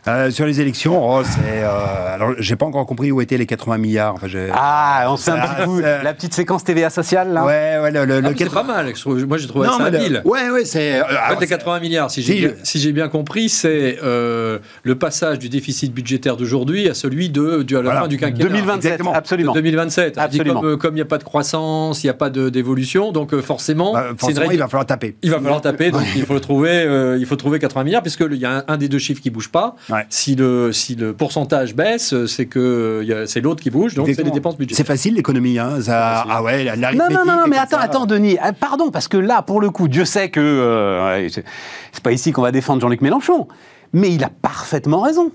[0.07, 1.39] Euh, sur les élections, oh, c'est.
[1.63, 4.15] euh, alors, j'ai pas encore compris où étaient les 80 milliards.
[4.15, 7.79] Enfin, Ah, on sait un petit coup c'est- la petite séquence TVA sociale, là Ouais,
[7.83, 8.93] ouais, le, le, Ah, le mais c'est 80 pas mal.
[8.95, 10.23] je trouve- Moi, j'ai trouvé Non, ça mais le- habile.
[10.25, 11.01] Ouais, ouais, c'est.
[11.01, 13.09] euh, En fait, les c'est- 80 milliards, si j'ai Si, bien, je- si j'ai bien
[13.09, 17.85] compris, c'est euh, le passage du déficit budgétaire d'aujourd'hui à celui de, du, à la
[17.85, 18.01] Voilà.
[18.03, 18.49] fin du quinquennat.
[18.49, 19.13] 2027, Exactement.
[19.15, 19.53] absolument.
[19.53, 20.15] 2027.
[20.17, 20.61] On dit Absolument.
[20.61, 23.35] Comme euh, il n'y a pas de croissance, il n'y a pas de- d'évolution, donc
[23.35, 25.17] euh, forcément, bah, forcément, il va falloir taper.
[25.23, 28.25] il va falloir taper, donc il faut trouver, euh, il faut trouver 80 milliards, puisque
[28.31, 29.77] il y a un, un des deux chiffres qui bouge pas.
[29.91, 30.05] Ouais.
[30.11, 34.07] Si le si le pourcentage baisse, euh, c'est que euh, c'est l'autre qui bouge, donc
[34.15, 34.87] c'est les dépenses C'est budgétaires.
[34.87, 35.81] facile l'économie, hein.
[35.81, 37.83] Ça, ah ouais, la- Non, l'arithmétique non, non, non, mais attends, ça.
[37.85, 38.37] attends, Denis.
[38.43, 40.41] Ah, Pardon, parce que là, pour le coup, Dieu sait que.
[40.41, 41.45] euh, ouais, c'est
[41.93, 43.49] c'est pas ici qu'on va défendre Jean-Luc Mélenchon.
[43.95, 45.33] Mais il a parfaitement raison.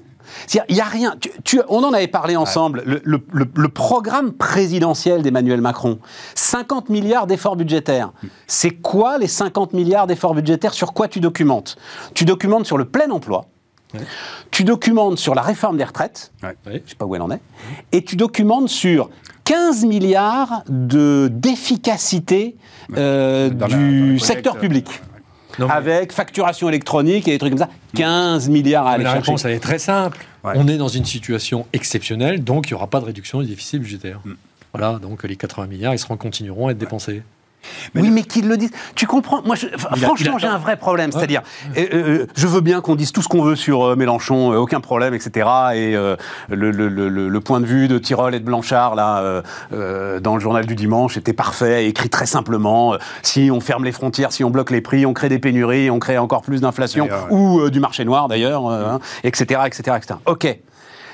[0.47, 1.15] C'est-à-dire, il y a rien.
[1.19, 2.83] Tu- tu- on en avait parlé ensemble.
[2.85, 5.99] Le, le- le- le programme présidentiel d'Emmanuel Macron,
[6.35, 8.13] 50 milliards d'efforts budgétaires.
[8.47, 10.73] C'est quoi les 50 milliards d'efforts budgétaires?
[10.73, 11.75] Sur quoi tu documentes?
[12.13, 13.45] Tu documentes sur le plein emploi.
[14.51, 16.31] Tu documentes sur la réforme des retraites.
[16.43, 16.55] Ouais.
[16.65, 17.39] Je sais pas où elle en est.
[17.91, 19.09] Et tu documentes sur
[19.45, 22.55] 15 milliards de d'efficacité
[22.97, 24.87] euh, la- dans du secteur public.
[25.59, 27.69] Non, mais- Avec facturation électronique et des trucs comme ça.
[27.95, 29.31] 15 milliards à aller Mais la chercher.
[29.31, 30.25] réponse, elle est très simple.
[30.43, 30.53] Ouais.
[30.55, 33.79] On est dans une situation exceptionnelle, donc il n'y aura pas de réduction du déficit
[33.79, 34.19] budgétaire.
[34.73, 37.21] Voilà, donc les 80 milliards, ils seront, continueront à être dépensés.
[37.95, 38.71] Oui, mais qu'ils le disent.
[38.95, 41.11] Tu comprends Moi, je- enfin, franchement, j'ai un vrai problème.
[41.11, 41.41] C'est-à-dire,
[41.77, 44.57] euh, euh, je veux bien qu'on dise tout ce qu'on veut sur euh, Mélenchon, euh,
[44.57, 45.47] aucun problème, etc.
[45.75, 46.15] Et euh,
[46.49, 49.41] le, point de vue de Tirol et de Blanchard, là, euh,
[49.73, 52.93] euh, dans le journal du dimanche, était parfait, écrit très simplement.
[52.93, 55.89] Euh, si on ferme les frontières, si on bloque les prix, on crée des pénuries,
[55.89, 57.11] on crée encore plus d'inflation, ouais.
[57.29, 60.19] ou euh, du marché noir, d'ailleurs, euh, hein, etc., etc., etc.
[60.25, 60.57] OK.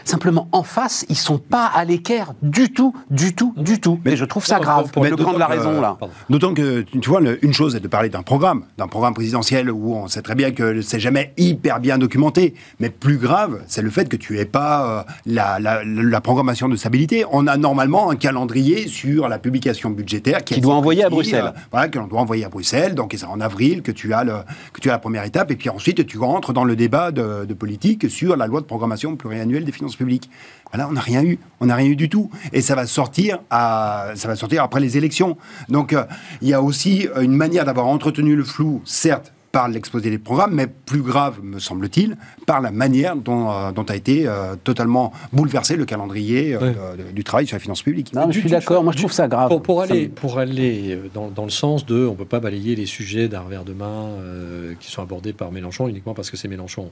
[0.05, 3.99] Simplement, en face, ils sont pas à l'équerre du tout, du tout, du tout.
[4.05, 4.89] Mais je trouve ça grave.
[4.91, 5.97] pour- le camp de la raison, euh, là.
[5.99, 6.13] Pardon.
[6.29, 9.71] D'autant que, tu vois, le- une chose est de parler d'un programme, d'un programme présidentiel
[9.71, 12.53] où on sait très bien que c'est jamais hyper bien documenté.
[12.79, 16.69] Mais plus grave, c'est le fait que tu n'aies pas euh, la, la- la programmation
[16.69, 17.25] de stabilité.
[17.31, 21.51] On a normalement un calendrier sur la publication budgétaire qui, Qui doit envoyer à Bruxelles.
[21.55, 22.95] euh, voilà, que l'on doit envoyer à Bruxelles.
[22.95, 24.33] Donc c'est en avril que tu as le,
[24.73, 27.45] que tu as la première étape, et puis ensuite tu rentres dans le débat de,
[27.45, 30.29] de politique sur la loi de programmation pluriannuelle des finances publiques.
[30.73, 33.39] Là, on n'a rien eu, on n'a rien eu du tout, et ça va sortir
[33.49, 35.35] à, ça va sortir après les élections.
[35.67, 36.03] Donc euh,
[36.43, 40.19] il y a aussi euh, une manière d'avoir entretenu le flou, certes par l'exposé des
[40.19, 44.55] programmes, mais plus grave, me semble-t-il, par la manière dont, euh, dont a été euh,
[44.63, 46.75] totalement bouleversé le calendrier euh, Ouais.
[46.97, 48.13] de- de- du travail sur les finances publiques.
[48.13, 48.83] Non, mais je suis d'accord.
[48.83, 49.49] Moi, je trouve ça grave.
[49.63, 52.85] Pour, aller, pour aller dans, dans le sens de, on ne peut pas balayer les
[52.85, 56.47] sujets d'un revers de main euh, qui sont abordés par Mélenchon uniquement parce que c'est
[56.47, 56.91] Mélenchon.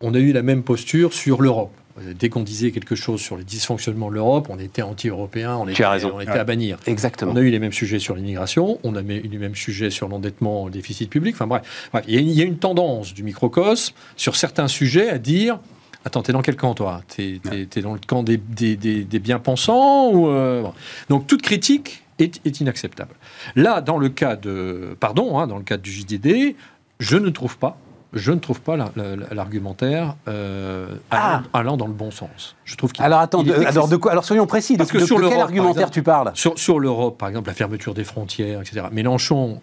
[0.00, 1.70] On a eu la même posture sur l'Europe.
[2.18, 5.76] Dès qu'on disait quelque chose sur les dysfonctionnements de l'Europe, on était anti-européen, on, était,
[6.14, 6.78] on à bannir.
[6.86, 7.32] Exactement.
[7.32, 10.08] On a eu les mêmes sujets sur l'immigration, on a eu les mêmes sujets sur
[10.08, 11.34] l'endettement, le déficit public.
[11.34, 14.36] Enfin bref, Bref, il y, a une- il y a une tendance du microcosme sur
[14.36, 15.58] certains sujets à dire
[16.04, 17.02] Attends, t'es dans quel camp, toi?
[17.06, 20.64] T'es es, dans le camp des, des, des- des bien-pensants ou, euh.
[21.10, 23.14] Donc toute critique est, est inacceptable.
[23.54, 24.96] Là, dans le cas de.
[24.98, 26.56] Pardon, hein, dans le cas du JDD,
[26.98, 27.78] je ne trouve pas.
[28.12, 32.56] Je ne trouve pas la- la- la- l'argumentaire euh, allant, allant dans le bon sens.
[32.64, 33.90] Je trouve qu'il Alors attends, de- alors, excessif.
[33.90, 34.74] de quoi, alors soyons précis.
[34.74, 36.30] De, Parce que de- sur de quel argumentaire exemple, tu parles?
[36.34, 38.86] Sur, sur l'Europe, par exemple, la fermeture des frontières, etc.
[38.92, 39.62] Mélenchon,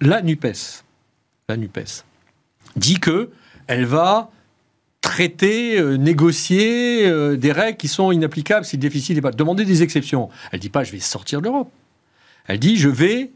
[0.00, 0.82] la NUPES,
[1.48, 2.04] la NUPES,
[2.76, 3.30] dit que
[3.68, 4.30] elle va
[5.00, 9.30] traiter, euh, négocier euh, des règles qui sont inapplicables si le déficit n'est pas...
[9.30, 10.28] Demander des exceptions.
[10.50, 11.70] Elle dit pas je vais sortir de l'Europe.
[12.46, 13.30] Elle dit je vais,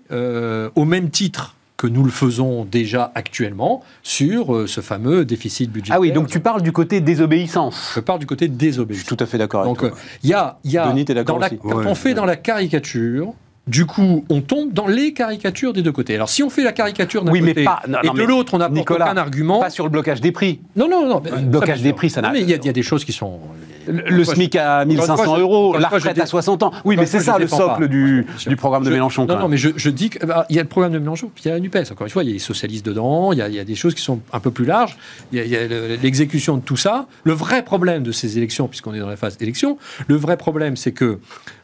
[0.74, 5.96] au même titre que nous le faisons déjà actuellement, sur euh, ce fameux déficit budgétaire.
[5.96, 7.92] Ah oui, donc tu parles du côté désobéissance.
[7.94, 9.06] Je parle du côté Je suis désobéissance.
[9.06, 9.90] tout à fait d'accord avec Donc, toi.
[9.96, 11.94] euh, il y a, il y a Denis, t'es d'accord dans la- quand Ouais, on
[11.94, 12.14] fait ouais.
[12.14, 13.32] dans la caricature,
[13.68, 16.14] du coup, on tombe dans les caricatures des deux côtés.
[16.14, 18.18] Alors, si on fait la caricature d'un Oui, mais côté pas- non, et non, de
[18.18, 19.60] mais l'autre, on n'apporte aucun argument.
[19.60, 20.60] Pas sur le blocage des prix.
[20.76, 21.20] Non, non, non.
[21.22, 22.82] mais- Le blocage des prix, ça n'a- Mais il y, a- il y a des
[22.82, 23.38] choses qui sont.
[23.86, 26.72] Le, le SMIC à une fois, 1500 je- euros, la retraite dé- à 60 ans.
[26.84, 27.86] Oui, mais c'est ça le socle pas.
[27.86, 28.26] du,
[28.58, 29.24] programme de Je- Mélenchon.
[29.24, 31.48] Non, non, mais je, je dis qu'il y a le programme de Mélenchon, puis il
[31.48, 31.90] y a la NUPES.
[31.92, 33.64] Encore une fois, il y a les socialistes dedans, il y a, il y a
[33.64, 34.96] des choses qui sont un peu plus larges.
[35.32, 37.06] Il y a, a le- l'exécution de tout ça.
[37.24, 40.76] Le vrai problème de ces élections, puisqu'on est dans la phase élection, le vrai problème,
[40.76, 41.18] c'est que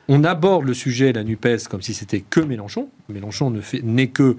[0.09, 2.89] on aborde le sujet, la NUPES, comme si c'était que Mélenchon.
[3.09, 3.53] Mélenchon
[3.83, 4.37] n'est que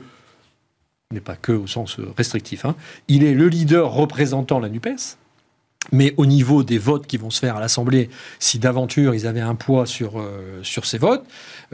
[1.12, 2.66] n'est pas que au sens restrictif.
[2.66, 2.76] hein.
[3.08, 5.18] Il est le leader représentant la NUPES.
[5.92, 8.10] Mais au niveau des votes qui vont se faire à l'Assemblée,
[8.40, 11.24] si d'aventure ils avaient un poids sur, euh, sur ces votes,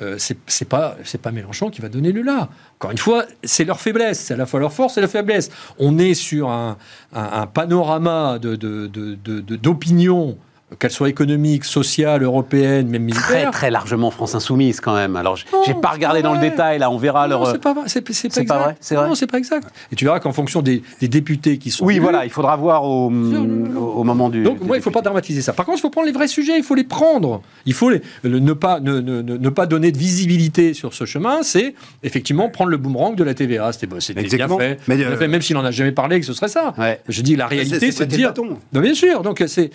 [0.01, 2.49] euh, c'est pas, pas Mélenchon qui va donner le là.
[2.75, 5.49] Encore une fois, c'est leur faiblesse, c'est à la fois leur force et leur faiblesse.
[5.79, 6.77] On est sur un,
[7.13, 9.55] un- panorama de- de- de- de- de-
[10.71, 13.51] d'opinions, qu'elles soient économiques, sociales, européennes, même Très, militaires.
[13.51, 15.15] très largement France Insoumise quand même.
[15.15, 17.51] Alors, j'ai pas c'est regardé pas dans le détail, là, on verra Non, leur.
[17.51, 19.07] c'est pas vrai, c'est c'est pas pas vrai, c'est vrai.
[19.07, 19.67] Non, c'est pas exact.
[19.91, 22.55] Et tu verras qu'en fonction des, des députés qui sont Oui, élus, voilà, il faudra
[22.55, 24.43] voir au, moment du.
[24.43, 25.53] Donc, moi, il ne faut pas dramatiser ça.
[25.53, 27.41] Par contre, il faut prendre les vrais sujets, il faut les prendre.
[27.65, 30.93] Il faut les- le- ne, pas, ne, ne- ne- ne pas donner de visibilité sur
[30.93, 33.71] ce chemin, c'est effectivement prendre le boomerang de la TVA.
[33.71, 34.57] C'était bon, c'était bien Exactement.
[34.57, 34.79] fait.
[34.87, 36.73] Mais, Bien euh, fait, même s'il n'en a jamais parlé, que ce serait ça.
[36.77, 36.99] Ouais.
[37.07, 38.29] Je dis la réalité, c'est de dire.
[38.29, 38.57] bâton.
[38.73, 39.21] Non, bien sûr.
[39.21, 39.71] Donc, c'est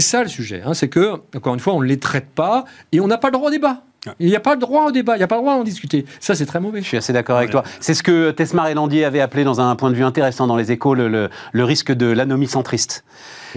[0.00, 0.62] c'est- ça le sujet.
[0.64, 0.74] hein.
[0.74, 3.32] c'est que, encore une fois, on ne les traite pas et on n'a pas le
[3.32, 3.82] droit au débat.
[4.20, 5.64] Il n'y a pas le droit au débat, il n'y a pas le droit d'en
[5.64, 6.04] discuter.
[6.20, 6.80] Ça, c'est très mauvais.
[6.80, 7.64] Je suis assez d'accord avec toi.
[7.80, 10.54] C'est ce que Tesmar et Landier avaient appelé dans un point de vue intéressant dans
[10.56, 13.04] les échos le, le- le risque de l'anomie centriste.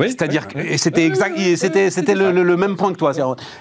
[0.07, 3.11] C'est-à-dire que c'était exact, et c'était c'était le, le- le même point que toi.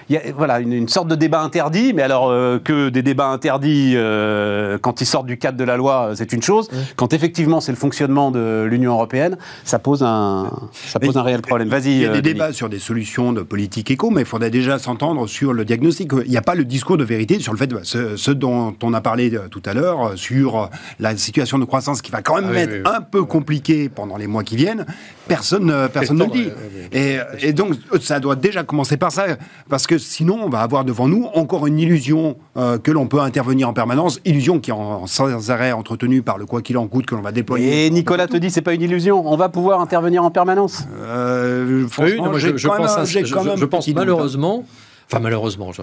[0.09, 3.01] Il y a voilà une, une sorte de débat interdit, mais alors euh, que des
[3.01, 6.69] débats interdits euh, quand ils sortent du cadre de la loi, euh, c'est une chose.
[6.95, 11.23] Quand effectivement c'est le fonctionnement de l'Union européenne, ça pose un ça pose Mais un
[11.23, 11.67] réel problème.
[11.69, 11.89] Vas-y.
[11.91, 12.33] Il y a euh, des Denis.
[12.33, 16.11] débats sur des solutions de politique éco, mais il faudrait déjà s'entendre sur le diagnostic.
[16.25, 18.93] Il n'y a pas le discours de vérité sur le fait, ce, ce dont on
[18.93, 20.65] a parlé euh, tout à l'heure, euh, sur euh,
[20.99, 22.91] la situation de croissance qui va quand même Ah oui, être oui, oui.
[22.95, 24.85] un peu compliquée pendant les mois qui viennent.
[25.27, 26.49] Personne, euh, personne dit.
[26.91, 29.25] Et, et donc, ça doit déjà commencer par ça,
[29.69, 33.19] parce que sinon, on va avoir devant nous encore une illusion euh, que l'on peut
[33.19, 36.87] intervenir en permanence, illusion qui est en, sans arrêt entretenue par le quoi qu'il en
[36.87, 37.85] coûte que l'on va déployer.
[37.85, 40.83] Et Nicolas te dit c'est pas une illusion, on va pouvoir intervenir en permanence.
[41.03, 43.87] Euh, Oui, franchement, non, moi, j'ai je, je quand même pense, un- je- je- pense
[43.87, 43.91] hein.
[43.95, 44.65] malheureusement,
[45.11, 45.81] enfin malheureusement, je,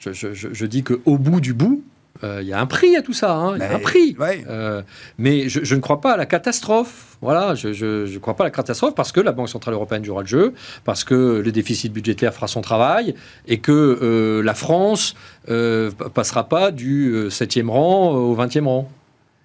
[0.00, 1.82] je, je, je- je dis qu'au bout du bout,
[2.24, 4.16] euh, il y a un prix à tout ça, hein, il y a un prix.
[4.18, 4.44] ouais.
[4.48, 4.82] Euh,
[5.18, 7.04] mais je, je ne crois pas à la catastrophe.
[7.20, 7.68] Voilà, je
[8.12, 10.54] ne crois pas à la catastrophe parce que la Banque Centrale Européenne jouera le jeu,
[10.84, 13.14] parce que le déficit budgétaire fera son travail
[13.48, 15.14] et que euh, la France
[15.48, 18.88] euh, p- passera pas du euh, 7e rang au 20e rang.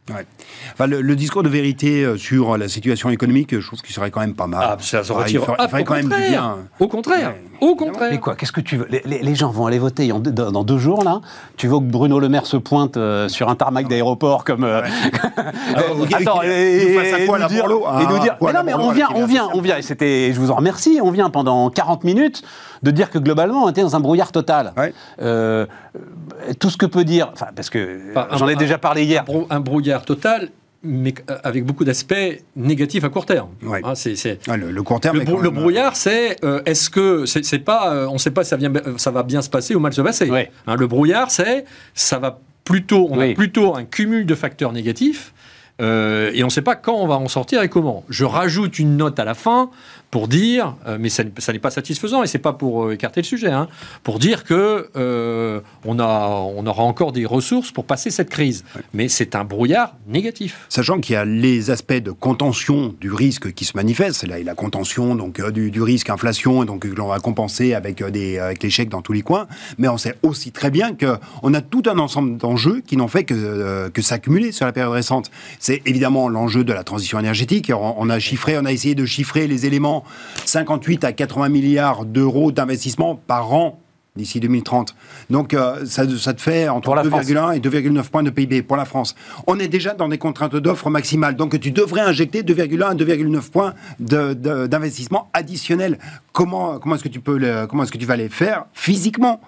[0.09, 0.25] Ouais.
[0.73, 4.11] Enfin, le, le discours de vérité euh, sur la situation économique, je trouve qu'il serait
[4.11, 4.59] quand même pas mal.
[4.61, 5.45] Ah, ça se retire.
[5.45, 6.29] ferait- Ah, il ferait au quand même du contraire.
[6.29, 6.57] bien.
[6.81, 7.41] Au contraire, Ouais.
[7.69, 8.09] au contraire.
[8.11, 8.85] Mais quoi Qu'est-ce que tu veux?
[8.89, 10.19] Les, les- les gens vont aller voter dans,
[10.51, 11.21] dans deux jours là?
[11.55, 14.65] Tu veux que Bruno Le Maire se pointe euh, sur un tarmac d'aéroport comme.
[14.65, 16.99] euh, Euh, Attends, et, nous et
[17.43, 19.77] à dire, et nous dire- mais non, mais on vient, on vient, on vient.
[19.77, 20.99] Et c'était, je vous en remercie.
[21.01, 22.43] On vient pendant 40 minutes
[22.83, 24.73] de dire que globalement on était dans un brouillard total.
[24.77, 24.93] Ouais.
[25.21, 25.65] Euh,
[25.95, 29.03] euh, tout ce que peut dire, enfin parce que Enfin, j'en ai un- déjà parlé
[29.03, 29.21] hier.
[29.21, 30.49] un, brou- un brouillard total,
[30.83, 32.13] mais euh, avec beaucoup d'aspects
[32.55, 33.49] négatifs à court terme.
[33.63, 33.81] Ouais.
[33.83, 35.15] Hein, Ouais, le, le court terme.
[35.15, 38.07] le, est brou- quand le même, brouillard, c'est euh, est-ce que c'est c'est pas, euh,
[38.09, 40.01] on ne sait pas si ça, vient- ça va bien se passer ou mal se
[40.01, 40.29] passer.
[40.29, 40.51] Ouais.
[40.67, 43.31] Hein, le brouillard, c'est ça va plutôt, on Oui.
[43.31, 45.33] a plutôt un cumul de facteurs négatifs.
[45.81, 48.03] euh, et on ne sait pas quand on va en sortir et comment.
[48.07, 49.71] Je rajoute une note à la fin
[50.13, 52.93] pour dire, euh, mais ça, n'est- ça n'est pas satisfaisant et c'est pas pour euh,
[52.93, 53.67] écarter le sujet, hein,
[54.03, 58.63] pour dire que euh, on, a, on aura encore des ressources pour passer cette crise.
[58.93, 60.67] Mais c'est un brouillard négatif.
[60.69, 64.43] Sachant qu'il y a les aspects de contention du risque qui se manifestent, là, a
[64.43, 68.03] la contention donc euh, du, du risque inflation, et donc que l'on va compenser avec
[68.03, 69.47] des avec les chèques dans tous les coins.
[69.79, 73.07] Mais on sait aussi très bien que on a tout un ensemble d'enjeux qui n'ont
[73.07, 75.31] fait que euh, que s'accumuler sur la période récente.
[75.59, 77.71] C'est évidemment l'enjeu de la transition énergétique.
[77.75, 80.02] On, on a chiffré, on a essayé de chiffrer les éléments
[80.45, 83.79] 58 à 80 milliards d'euros d'investissement par an
[84.15, 84.93] d'ici 2030.
[85.31, 87.25] Donc euh, ça, ça te fait entre Pour la France.
[87.25, 89.15] 2,1 et 2,9 points de PIB pour la France.
[89.47, 91.35] On est déjà dans des contraintes d'offres maximales.
[91.35, 95.97] Donc tu devrais injecter 2,1 à 2,9 points d'investissement additionnel.
[96.31, 99.41] Comment, comment est-ce que tu peux le- comment est-ce que tu vas les faire physiquement?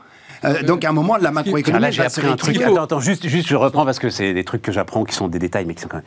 [0.46, 2.62] Euh, donc à un moment, la Ah, macroéconomie là, j'ai appris un truc.
[2.62, 5.28] Attends, attends, juste, juste, je reprends parce que c'est des trucs que j'apprends qui sont
[5.28, 6.06] des détails, mais qui sont quand même.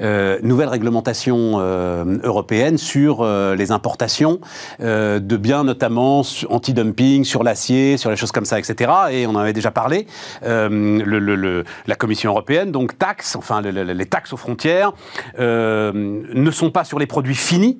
[0.00, 4.40] Euh, nouvelle réglementation euh, européenne sur euh, les importations
[4.80, 8.90] euh, de biens, notamment anti-dumping, sur l'acier, sur les choses comme ça, etc.
[9.10, 10.06] Et on en avait déjà parlé.
[10.44, 10.68] Euh,
[11.04, 14.92] le, le- le- la Commission européenne, donc taxe, enfin le- le- les taxes aux frontières,
[15.38, 17.78] euh, ne sont pas sur les produits finis,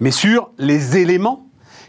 [0.00, 1.46] mais sur les éléments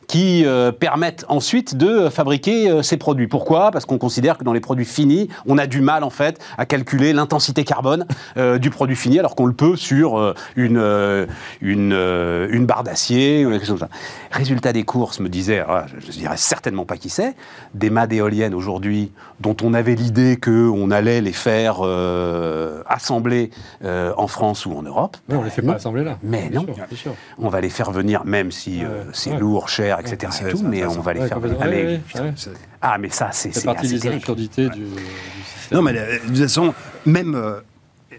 [0.08, 3.28] qui euh, permettent ensuite de fabriquer euh, ces produits.
[3.28, 3.72] Pourquoi?
[3.72, 6.66] Parce qu'on considère que dans les produits finis, on a du mal en fait à
[6.66, 8.06] calculer l'intensité carbone
[8.38, 11.28] euh, du produit fini, alors qu'on le peut sur une,
[11.62, 13.96] une, une barre d'acier ou quelque chose comme ça.
[14.32, 17.36] Résultat des courses, me disait, ah, je ne dirais certainement pas qui c'est,
[17.74, 21.82] des mâts d'éoliennes aujourd'hui dont on avait l'idée qu'on allait les faire
[22.88, 23.50] assembler
[23.84, 25.18] en France ou en Europe.
[25.30, 25.72] Non, on ne les fait Non.
[25.74, 26.18] pas assembler là.
[26.24, 26.66] Mais non.
[26.94, 27.14] sûr.
[27.40, 29.40] On va les faire venir, même si Ouais, c'est ouais.
[29.40, 30.18] lourd, cher, etc.
[30.28, 31.38] et c'est- tout, mais on va les Ouais, faire.
[31.62, 32.00] Ah, mais,
[32.82, 34.18] ah, mais ça, c'est C'est partie assez des terrible.
[34.22, 34.86] absurdités du, du
[35.58, 35.78] système.
[35.78, 36.74] Non, mais euh, de toute façon,
[37.06, 37.36] même.
[37.36, 37.60] euh,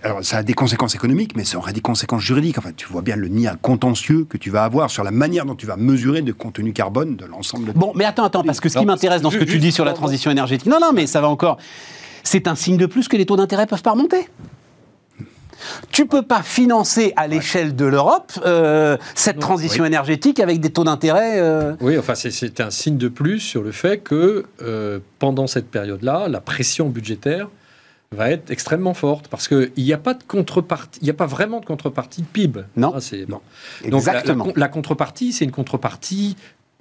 [0.03, 2.59] alors, ça a des conséquences économiques, mais ça aura des conséquences juridiques.
[2.59, 5.47] Enfin, tu vois bien le nid à contentieux que tu vas avoir sur la manière
[5.47, 8.61] dont tu vas mesurer le contenu carbone de l'ensemble de Bon, mais attends, attends, parce
[8.61, 10.93] que ce qui m'intéresse dans ce que tu dis sur la transition énergétique, non, non,
[10.93, 11.57] mais ça va encore.
[12.23, 14.29] C'est un signe de plus que les taux d'intérêt peuvent pas remonter.
[15.93, 20.85] Tu peux pas financer à l'échelle de l'Europe euh, cette transition énergétique avec des taux
[20.85, 21.41] d'intérêt.
[21.41, 25.71] euh, Oui, enfin, c'est- un signe de plus sur le fait que euh, pendant cette
[25.71, 27.49] période-là, la pression budgétaire
[28.13, 31.27] va être extrêmement forte parce qu'il n'y a pas de contrepartie, il n'y a pas
[31.27, 32.61] vraiment de contrepartie de PIB.
[32.77, 32.93] Non.
[32.95, 33.41] Ah, c'est- Non.
[33.89, 34.47] Donc la- la, Exactement.
[34.55, 36.37] la contrepartie, c'est une contrepartie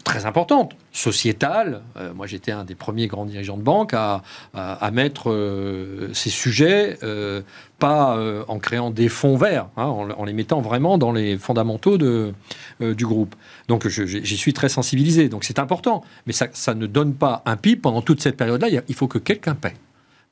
[0.06, 1.82] très importante, sociétale.
[1.98, 4.22] Euh, moi, j'étais un des premiers grands dirigeants de banque à,
[4.54, 7.42] à- mettre euh, ces sujets, euh,
[7.80, 12.34] pas en créant des fonds verts, hein, en, les mettant vraiment dans les fondamentaux de,
[12.80, 13.36] du groupe.
[13.68, 15.28] Donc, j'y suis très sensibilisé.
[15.28, 16.02] Donc, c'est important.
[16.26, 18.70] Mais ça, ça ne donne pas un PIB pendant toute cette période-là.
[18.88, 19.74] Il faut que quelqu'un paie.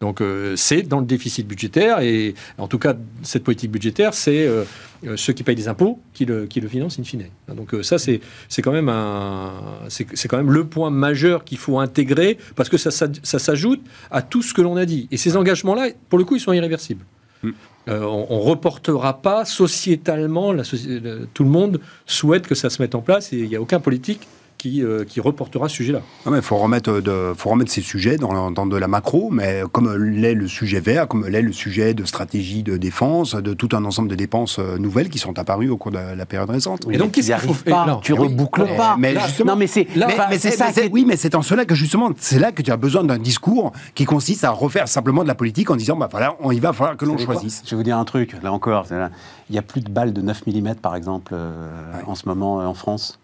[0.03, 4.45] Donc euh, c'est dans le déficit budgétaire et en tout cas cette politique budgétaire, c'est
[4.45, 4.65] euh,
[5.07, 7.23] euh, ceux qui payent des impôts qui le, qui le financent in fine.
[7.55, 9.53] Donc ça c'est c'est quand même un
[9.87, 13.39] c'est c'est quand même le point majeur qu'il faut intégrer parce que ça, ça, ça
[13.39, 13.79] s'ajoute
[14.11, 16.41] à tout ce que l'on a dit et ces engagements là pour le coup ils
[16.41, 17.05] sont irréversibles.
[17.87, 20.63] Euh, on, on reportera pas sociétalement, la
[21.33, 23.79] tout le monde souhaite que ça se mette en place et il n'y a aucun
[23.79, 24.27] politique
[24.63, 25.99] qui, euh, qui reportera ce sujet-là.
[26.25, 29.93] Il faut remettre, de, faut remettre ces sujets dans, dans de la macro, mais comme
[29.93, 33.83] l'est le sujet vert, comme l'est le sujet de stratégie de défense, de tout un
[33.83, 36.85] ensemble de dépenses euh, nouvelles qui sont apparues au cours de la période récente.
[36.89, 38.95] Et donc, tu qu'est-ce n'y qu'il faut pas, Non, tu reboucles Mais- pas.
[38.97, 41.17] mais Là, justement- non, mais c'est Là, mais, enfin, mais c'est ça est- oui, mais
[41.17, 44.45] c'est en cela que justement, c'est là que tu as besoin d'un discours qui consiste
[44.45, 47.03] à refaire simplement de la politique en disant, bah voilà, on, il va falloir que
[47.03, 47.63] l'on choisisse.
[47.65, 48.85] Je vais vous dire un truc, là encore.
[48.89, 51.59] Il n'y a plus de balles de 9 mm, par exemple, euh,
[52.07, 53.19] en ce moment euh, en France.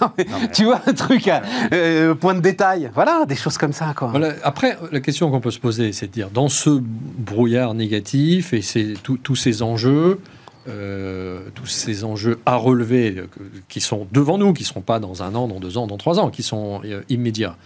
[0.00, 1.42] Non, mais Tu vois, un truc à
[1.72, 2.90] euh, point de détail.
[2.94, 4.08] Voilà, des choses comme ça, quoi.
[4.08, 4.34] Voilà.
[4.42, 8.62] Après, la question qu'on peut se poser, c'est de dire, dans ce brouillard négatif et
[9.02, 10.20] tous ces enjeux,
[10.68, 13.26] euh, tous ces enjeux à relever euh,
[13.68, 15.96] qui sont devant nous, qui ne seront pas dans un an, dans deux ans, dans
[15.98, 17.56] trois ans, qui sont euh, immédiats.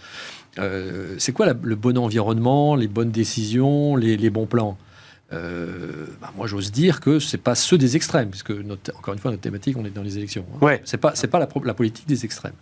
[0.59, 4.77] Euh, c'est quoi la- le bon environnement, les bonnes décisions, les, les bons plans?
[5.33, 9.19] Euh, bah, moi, j'ose dire que c'est pas ceux des extrêmes, puisque notre- encore une
[9.19, 10.45] fois, notre thématique, on est dans les élections.
[10.55, 10.65] hein.
[10.65, 10.81] Ouais.
[10.85, 12.53] C'est pas, c'est pas la, politique des extrêmes.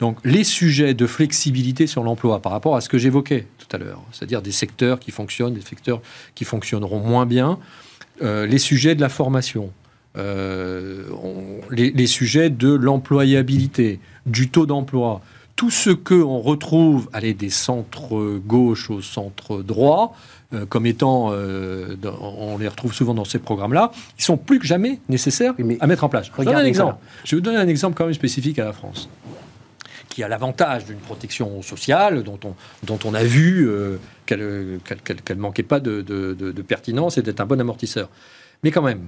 [0.00, 3.78] Donc, les sujets de flexibilité sur l'emploi, par rapport à ce que j'évoquais tout à
[3.78, 6.02] l'heure, c'est-à-dire des secteurs qui fonctionnent, des secteurs
[6.34, 7.58] qui fonctionneront moins bien,
[8.22, 9.72] euh, les sujets de la formation,
[10.18, 15.22] euh, on- les, les sujets de l'employabilité, du taux d'emploi,
[15.56, 20.14] tout ce que on retrouve, allez, des centres gauche au centre droit,
[20.52, 24.58] euh, comme étant, euh, dans- on les retrouve souvent dans ces programmes-là, ils sont plus
[24.58, 26.30] que jamais nécessaires Oui, à mettre en place.
[26.36, 26.96] Je, donne un exemple.
[27.24, 29.08] Je vais vous donner un exemple quand même spécifique à la France
[30.08, 33.96] qui a l'avantage d'une protection sociale dont on, dont on a vu euh,
[34.26, 37.60] qu'elle qu'elle- qu'elle- qu'elle manquait pas de, de- de- de pertinence et d'être un bon
[37.60, 38.08] amortisseur.
[38.64, 39.02] Mais quand même,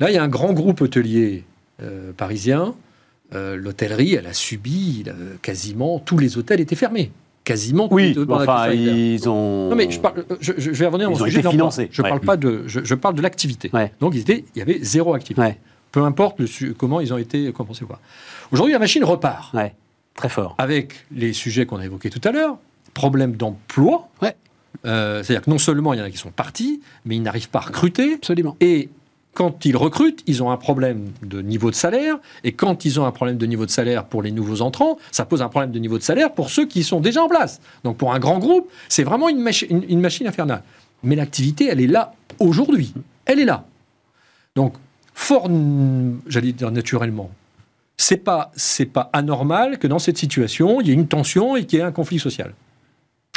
[0.00, 1.44] là, il y a un grand groupe hôtelier
[1.82, 2.74] euh, parisien.
[3.34, 5.04] Euh, L'hôtellerie, elle a subi
[5.42, 7.10] quasiment tous les hôtels étaient fermés.
[7.46, 9.68] Quasiment Oui, la enfin, ils ont.
[9.70, 12.08] Non mais je, parle, je, vais revenir au ont sujet financés, Je ouais.
[12.08, 13.70] parle pas de, je, je parle de l'activité.
[13.72, 13.92] Ouais.
[14.00, 15.40] Donc ils étaient, il y avait zéro activité.
[15.40, 15.56] Ouais,
[15.92, 18.00] Peu importe le comment ils ont été compensés ou pas.
[18.50, 19.54] Aujourd'hui, la machine repart
[20.16, 20.56] très fort.
[20.58, 22.58] avec les sujets qu'on a évoqués tout à l'heure,
[22.94, 24.08] problème d'emploi.
[24.84, 27.48] Euh, C'est-à-dire que non seulement il y en a qui sont partis, mais ils n'arrivent
[27.48, 28.14] pas à recruter.
[28.14, 28.56] Absolument.
[28.60, 28.88] Et
[29.36, 32.16] quand ils recrutent, ils ont un problème de niveau de salaire.
[32.42, 35.24] Et quand ils ont un problème de niveau de salaire pour les nouveaux entrants, ça
[35.26, 37.60] pose un problème de niveau de salaire pour ceux qui sont déjà en place.
[37.84, 40.62] Donc pour un grand groupe, c'est vraiment une, machi- une- une machine infernale.
[41.02, 42.94] Mais l'activité, elle est là aujourd'hui.
[43.26, 43.64] Elle est là.
[44.56, 44.74] Donc,
[45.12, 45.48] fort,
[46.26, 47.30] j'allais dire naturellement,
[47.98, 48.50] c'est pas,
[48.92, 51.84] pas anormal que dans cette situation, il y ait une tension et qu'il y ait
[51.84, 52.54] un conflit social.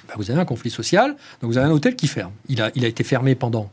[0.07, 2.31] Ben, vous avez un conflit social, donc vous avez un hôtel qui ferme.
[2.47, 3.69] Il a été fermé pendant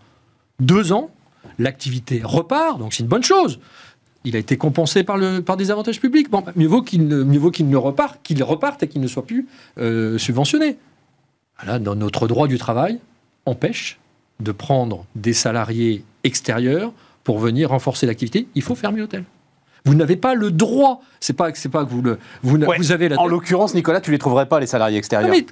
[0.60, 1.10] deux ans,
[1.58, 3.58] l'activité repart, donc c'est une bonne chose.
[4.24, 6.30] Il a été compensé par, des avantages publics.
[6.30, 9.46] Bon, mieux vaut qu'il ne, mieux qu'il reparte, qu'il reparte et qu'il ne soit plus
[9.78, 10.78] euh, subventionné.
[11.64, 12.98] Là, dans notre droit du travail,
[13.46, 13.98] empêche
[14.40, 16.92] de prendre des salariés extérieurs
[17.24, 18.48] pour venir renforcer l'activité.
[18.54, 19.24] Il faut fermer l'hôtel.
[19.86, 21.00] Vous n'avez pas le droit.
[21.20, 22.76] C'est pas, c'est pas que vous le, vous, n'a- Ouais.
[22.76, 23.18] vous avez la.
[23.18, 25.30] En l'occurrence, Nicolas, tu les trouverais pas, les salariés Ah, extérieurs.
[25.34, 25.46] mais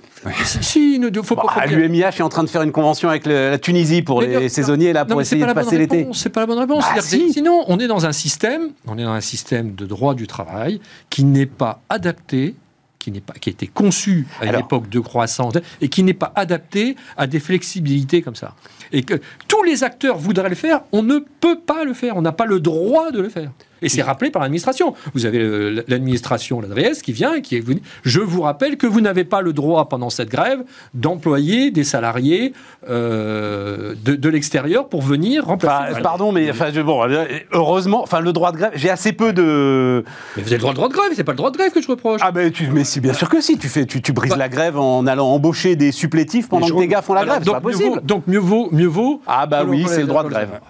[0.44, 1.44] si, si, ne faut pas.
[1.56, 4.20] Bah, faut- L'UMIH est en train de faire une convention avec le- la Tunisie pour
[4.20, 6.06] Mais les non, saisonniers là Non, pour c'est essayer pas de passer l'été.
[6.12, 6.84] C'est pas la bonne réponse.
[6.94, 7.32] Bah, si.
[7.32, 10.80] Sinon, on est dans un système, on est dans un système de droit du travail
[11.10, 12.54] qui n'est pas adapté,
[12.98, 14.62] qui n'est pas, qui a été conçu à une Alors.
[14.62, 18.54] époque de croissance et qui n'est pas adapté à des flexibilités comme ça.
[18.92, 19.14] Et que
[19.48, 22.46] tous les acteurs voudraient le faire, on ne peut pas le faire, on n'a pas
[22.46, 23.50] le droit de le faire.
[23.84, 24.94] Et c'est rappelé par l'administration.
[25.14, 28.86] Vous avez euh, l'administration, l'adresse, qui vient et qui vous dit Je vous rappelle que
[28.86, 30.62] vous n'avez pas le droit, pendant cette grève,
[30.94, 32.52] d'employer des salariés
[32.88, 35.92] euh, de, de l'extérieur pour venir remplacer.
[35.92, 39.12] Enfin, pardon, mais enfin, je- bon, euh, heureusement, enfin, le droit de grève, j'ai assez
[39.12, 40.04] peu de.
[40.36, 41.72] Mais vous avez le droit, le droit de grève, c'est pas le droit de grève
[41.72, 42.20] que je reproche.
[42.24, 44.36] Ah ben, tu, mais si, bien sûr que si, tu fais, tu, tu brises Bah.
[44.38, 47.50] la grève en allant embaucher des supplétifs pendant que tes gars font la grève, c'est
[47.50, 47.88] pas mieux possible.
[47.96, 49.20] vaut, donc mieux vaut, mieux vaut.
[49.26, 50.60] Ah bah oui, c'est le droit de la- grève.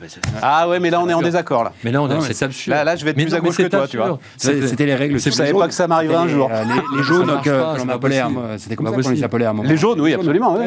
[0.00, 1.72] Mais c'est- Ah ouais, mais là on est en désaccord là.
[1.84, 2.74] Mais là, on c'est absurde.
[2.76, 4.06] Là, là, je vais être Mais plus non, à gauche que c'est toi, tu vois.
[4.06, 4.20] absurde.
[4.36, 5.18] C'est- C'était les règles.
[5.20, 6.48] Je savais pas que ça m'arriverait un jour.
[6.50, 6.56] Les,
[7.00, 8.24] euh, jaunes possible.
[8.34, 9.68] moment- c'était comme ça qu'on les appelait à un moment.
[9.68, 10.62] Les jaunes, oui, absolument, Donc,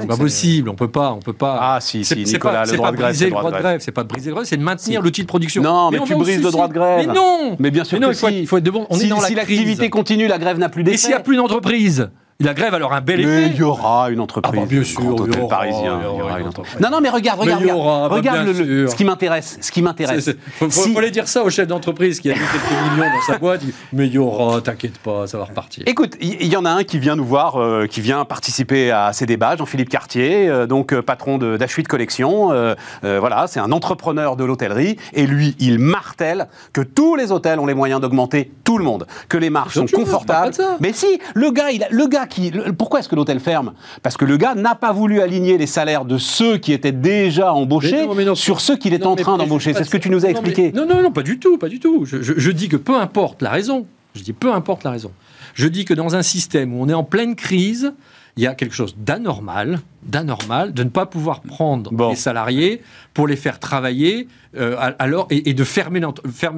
[0.00, 1.58] C'est pas possible, on peut pas, on peut pas.
[1.60, 3.50] Ah, si, C'est- si, c'est Nicolas, pas- le droit de grève, briser c'est le droit
[3.50, 5.62] de grève, c'est pas de briser le droit, c'est de maintenir l'outil de production.
[5.62, 7.06] Non, mais tu brises le droit de grève.
[7.06, 7.56] Mais non.
[7.58, 8.34] Mais bien sûr que il faut, si.
[8.34, 8.86] être- il faut être de bon.
[8.90, 10.96] On si l'activité continue, la grève n'a plus Et d'effet.
[10.98, 12.10] s'il n'y a plus d'entreprise
[12.40, 13.50] La grève alors un bel Mais effet.
[13.54, 16.00] il y aura une entreprise, Ah bah, bien sûr, il y aura, parisien.
[16.12, 16.80] il y aura une entreprise.
[16.80, 18.80] Non, non, mais regarde, Mais regarde, il y regarde, aura, bah, regarde bien le- le-
[18.86, 18.90] sûr.
[18.90, 20.30] ce qui m'intéresse, ce qui m'intéresse.
[20.58, 23.22] Faut, Si- faut aller dire ça au chef d'entreprise qui a mis quelques millions dans
[23.32, 23.60] sa boîte.
[23.92, 25.84] Mais il y aura, t'inquiète pas, ça va repartir.
[25.86, 29.12] Écoute, il y, en a un qui vient nous voir, euh, qui vient participer à
[29.12, 32.50] ces débats, Jean-Philippe Cartier, euh, donc euh, patron de- d'Achuit Collection.
[32.52, 32.74] euh,
[33.20, 34.96] voilà, c'est un entrepreneur de l'hôtellerie.
[35.12, 39.06] Et lui, il martèle que tous les hôtels ont les moyens d'augmenter tout le monde,
[39.28, 40.52] que les marges sont confortables.
[40.80, 43.72] Mais si, le gars, il le gars qui, le- pourquoi est-ce que l'hôtel ferme?
[44.02, 47.52] Parce que le gars n'a pas voulu aligner les salaires de ceux qui étaient déjà
[47.52, 49.72] embauchés Mais non, mais non, sur ceux qu'il est Non, en train d'embaucher.
[49.74, 50.72] C'est ce que tu nous as expliqué.
[50.72, 52.04] Non, non, non, pas du tout, pas du tout.
[52.04, 55.10] Je, je- je dis que peu importe la raison, je dis peu importe la raison.
[55.54, 57.92] Je dis que dans un système où on est en pleine crise,
[58.36, 62.10] il y a quelque chose d'anormal, d'anormal, de ne pas pouvoir prendre Bon.
[62.10, 62.82] les salariés
[63.14, 66.00] pour les faire travailler euh, alors et, et de fermer,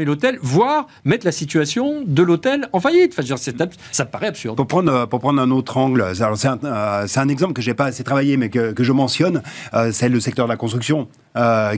[0.04, 3.12] l'hôtel, voire mettre la situation de l'hôtel en faillite.
[3.12, 4.56] Enfin, dire, ça me paraît absurde.
[4.56, 7.86] Pour prendre, pour prendre un autre angle, c'est un, euh, un exemple que j'ai pas
[7.86, 9.42] assez travaillé, mais que, que je mentionne,
[9.74, 11.08] euh, c'est le secteur de la construction,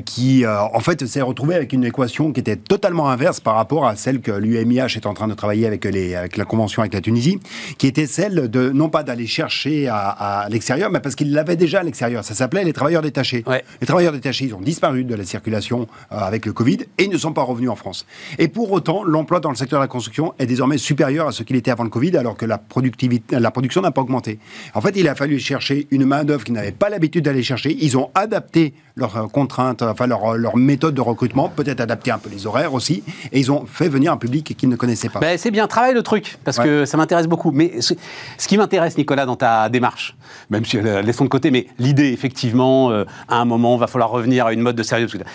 [0.04, 3.96] qui en fait s'est retrouvé avec une équation qui était totalement inverse par rapport à
[3.96, 7.00] celle que l'UMIH est en train de travailler avec, les, avec la convention avec la
[7.00, 7.38] Tunisie,
[7.78, 11.80] qui était celle de non pas d'aller chercher à, à l'extérieur, mais parce qu'ils déjà
[11.80, 12.24] à l'extérieur.
[12.24, 13.44] Ça s'appelait les travailleurs détachés.
[13.46, 13.64] Ouais.
[13.80, 17.10] Les travailleurs détachés, ils ont disparu de la circulation euh, avec le Covid et ils
[17.10, 18.06] ne sont pas revenus en France.
[18.38, 21.42] Et pour autant, l'emploi dans le secteur de la construction est désormais supérieur à ce
[21.42, 24.38] qu'il était avant le Covid, alors que la, productivité, la production n'a pas augmenté.
[24.74, 27.76] En fait, il a fallu chercher une main-d'œuvre qu'ils n'avaient pas l'habitude d'aller chercher.
[27.80, 32.10] Ils ont adapté leurs euh, contraintes, euh, enfin leur, leur méthode de recrutement, peut-être adapté
[32.10, 35.10] un peu les horaires aussi, et ils ont fait venir un public qu'ils ne connaissaient
[35.10, 35.20] pas.
[35.20, 37.50] Ben, c'est bien, travaille le truc, parce que ça m'intéresse beaucoup.
[37.52, 37.92] Mais ce,
[38.38, 40.16] ce qui m'intéresse, Nicolas, dans ta démarche,
[40.48, 44.10] même si euh, laissons de côté, mais l'idée, effectivement, euh, à un moment, va falloir
[44.10, 45.06] revenir à une mode de sérieux.
[45.06, 45.28] parce que-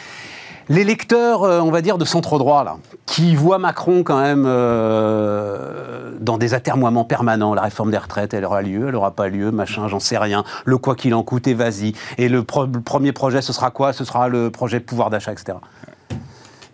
[0.70, 6.12] Les lecteurs, euh, on va dire, de centre-droit, là, qui voient Macron quand même euh,
[6.20, 9.52] dans des atermoiements permanents, la réforme des retraites, elle aura lieu, elle aura pas lieu,
[9.52, 11.94] machin, j'en sais rien, le quoi qu'il en coûte, et vas-y.
[12.18, 13.92] Et le, pro- le premier projet, ce sera quoi?
[13.94, 15.58] Ce sera le projet de pouvoir d'achat, etc.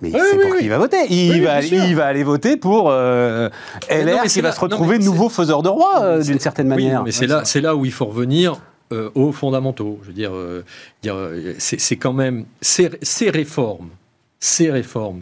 [0.02, 0.58] Mais c'est oui, pour oui.
[0.60, 0.98] qui il va voter?
[1.10, 3.50] Il, Oui, va, il aller voter pour euh,
[3.90, 7.04] non, LR qui va là- se retrouver nouveau faiseur de roi, euh, d'une certaine manière.
[7.04, 8.58] mais c'est là, c'est là où il faut revenir
[8.94, 10.00] euh, aux fondamentaux.
[10.04, 10.64] Je veux dire, euh,
[11.02, 13.90] dire, euh, c'est quand même ces, ces réformes,
[14.40, 15.22] ces réformes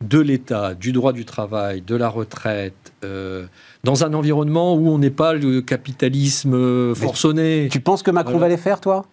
[0.00, 3.46] de l'État, du droit du travail, de la retraite, euh,
[3.84, 7.68] dans un environnement où on n'est pas le capitalisme forcené.
[7.70, 8.46] Tu penses que Macron Voilà.
[8.46, 9.06] va les faire, toi?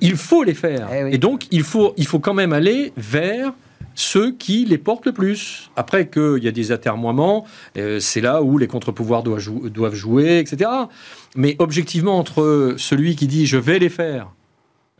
[0.00, 0.88] Il faut les faire.
[0.92, 1.10] Eh oui.
[1.14, 3.52] Et donc, il faut, il faut quand même aller vers
[3.94, 5.70] ceux qui les portent le plus.
[5.76, 7.46] Après qu'il y a des atermoiements,
[7.78, 10.70] euh, c'est là où les contre-pouvoirs doivent, jou- doivent jouer, etc.
[11.34, 14.28] Mais objectivement, entre celui qui dit je vais les faire,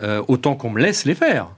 [0.03, 1.49] euh, autant qu'on me laisse les faire,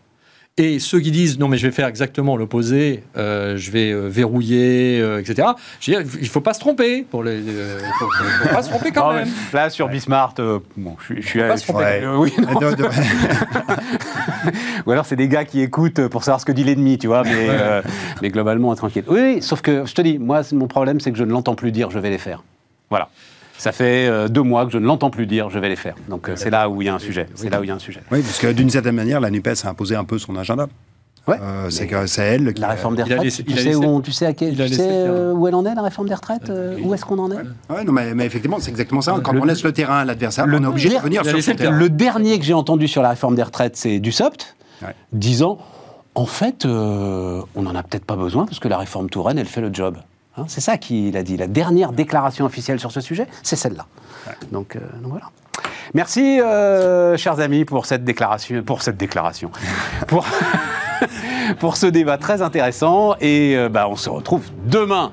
[0.58, 4.08] et ceux qui disent non mais je vais faire exactement l'opposé, euh, je vais euh,
[4.08, 5.48] verrouiller, euh, etc.
[5.80, 7.02] Je veux dire, il faut pas se tromper.
[7.10, 8.08] Pour les, euh, il faut,
[8.48, 9.28] faut pas se tromper quand Non, même.
[9.52, 11.40] Là, sur Bismart, euh, bon, je, suis- je suis.
[11.40, 11.84] Faut pas se tromper.
[12.02, 12.58] euh, oui, non.
[12.60, 12.88] De- de-
[14.86, 17.22] Ou alors c'est des gars qui écoutent pour savoir ce que dit l'ennemi, tu vois,
[17.22, 17.82] mais, euh,
[18.22, 19.04] mais globalement, tranquille.
[19.08, 21.54] Oui, oui, sauf que je te dis, moi, mon problème, c'est que je ne l'entends
[21.54, 22.42] plus dire, je vais les faire.
[22.90, 23.08] Voilà.
[23.58, 25.94] Ça fait euh, deux mois que je ne l'entends plus dire, je vais les faire.
[26.08, 27.26] Donc euh, c'est là où il y a un sujet.
[27.34, 28.00] C'est là où il y a un sujet.
[28.10, 30.66] oui, parce que d'une certaine manière, la NUPES a imposé un peu son agenda.
[31.26, 31.36] Ouais.
[31.42, 33.84] Euh, c'est que c'est elle qui La réforme des retraites, laissé- tu, sais laissé- où,
[33.84, 36.14] on- tu sais, à quel, tu sais euh, où elle en est, la réforme des
[36.14, 37.34] retraites euh, Où est-ce qu'on en est?
[37.68, 39.14] Ouais, non, mais, mais effectivement, c'est exactement ça.
[39.22, 41.42] Quand Le- on laisse le terrain à l'adversaire, le- on est obligé de venir sur
[41.42, 41.76] son le terrain.
[41.76, 44.94] Le dernier que j'ai entendu sur la réforme des retraites, c'est Dussopt, Ouais.
[45.12, 45.58] disant
[46.14, 49.46] en fait, euh, on n'en a peut-être pas besoin parce que la réforme Touraine, elle
[49.46, 49.98] fait le job.
[50.38, 51.36] Hein, c'est ça qu'il a dit.
[51.36, 53.86] La dernière déclaration officielle sur ce sujet, c'est celle-là.
[54.52, 55.30] Donc, euh, donc voilà.
[55.94, 59.50] Merci, euh, chers amis, pour cette déclaration, pour cette déclaration,
[60.06, 60.26] pour,
[61.58, 63.16] pour ce débat très intéressant.
[63.20, 65.12] Et euh, bah, on se retrouve demain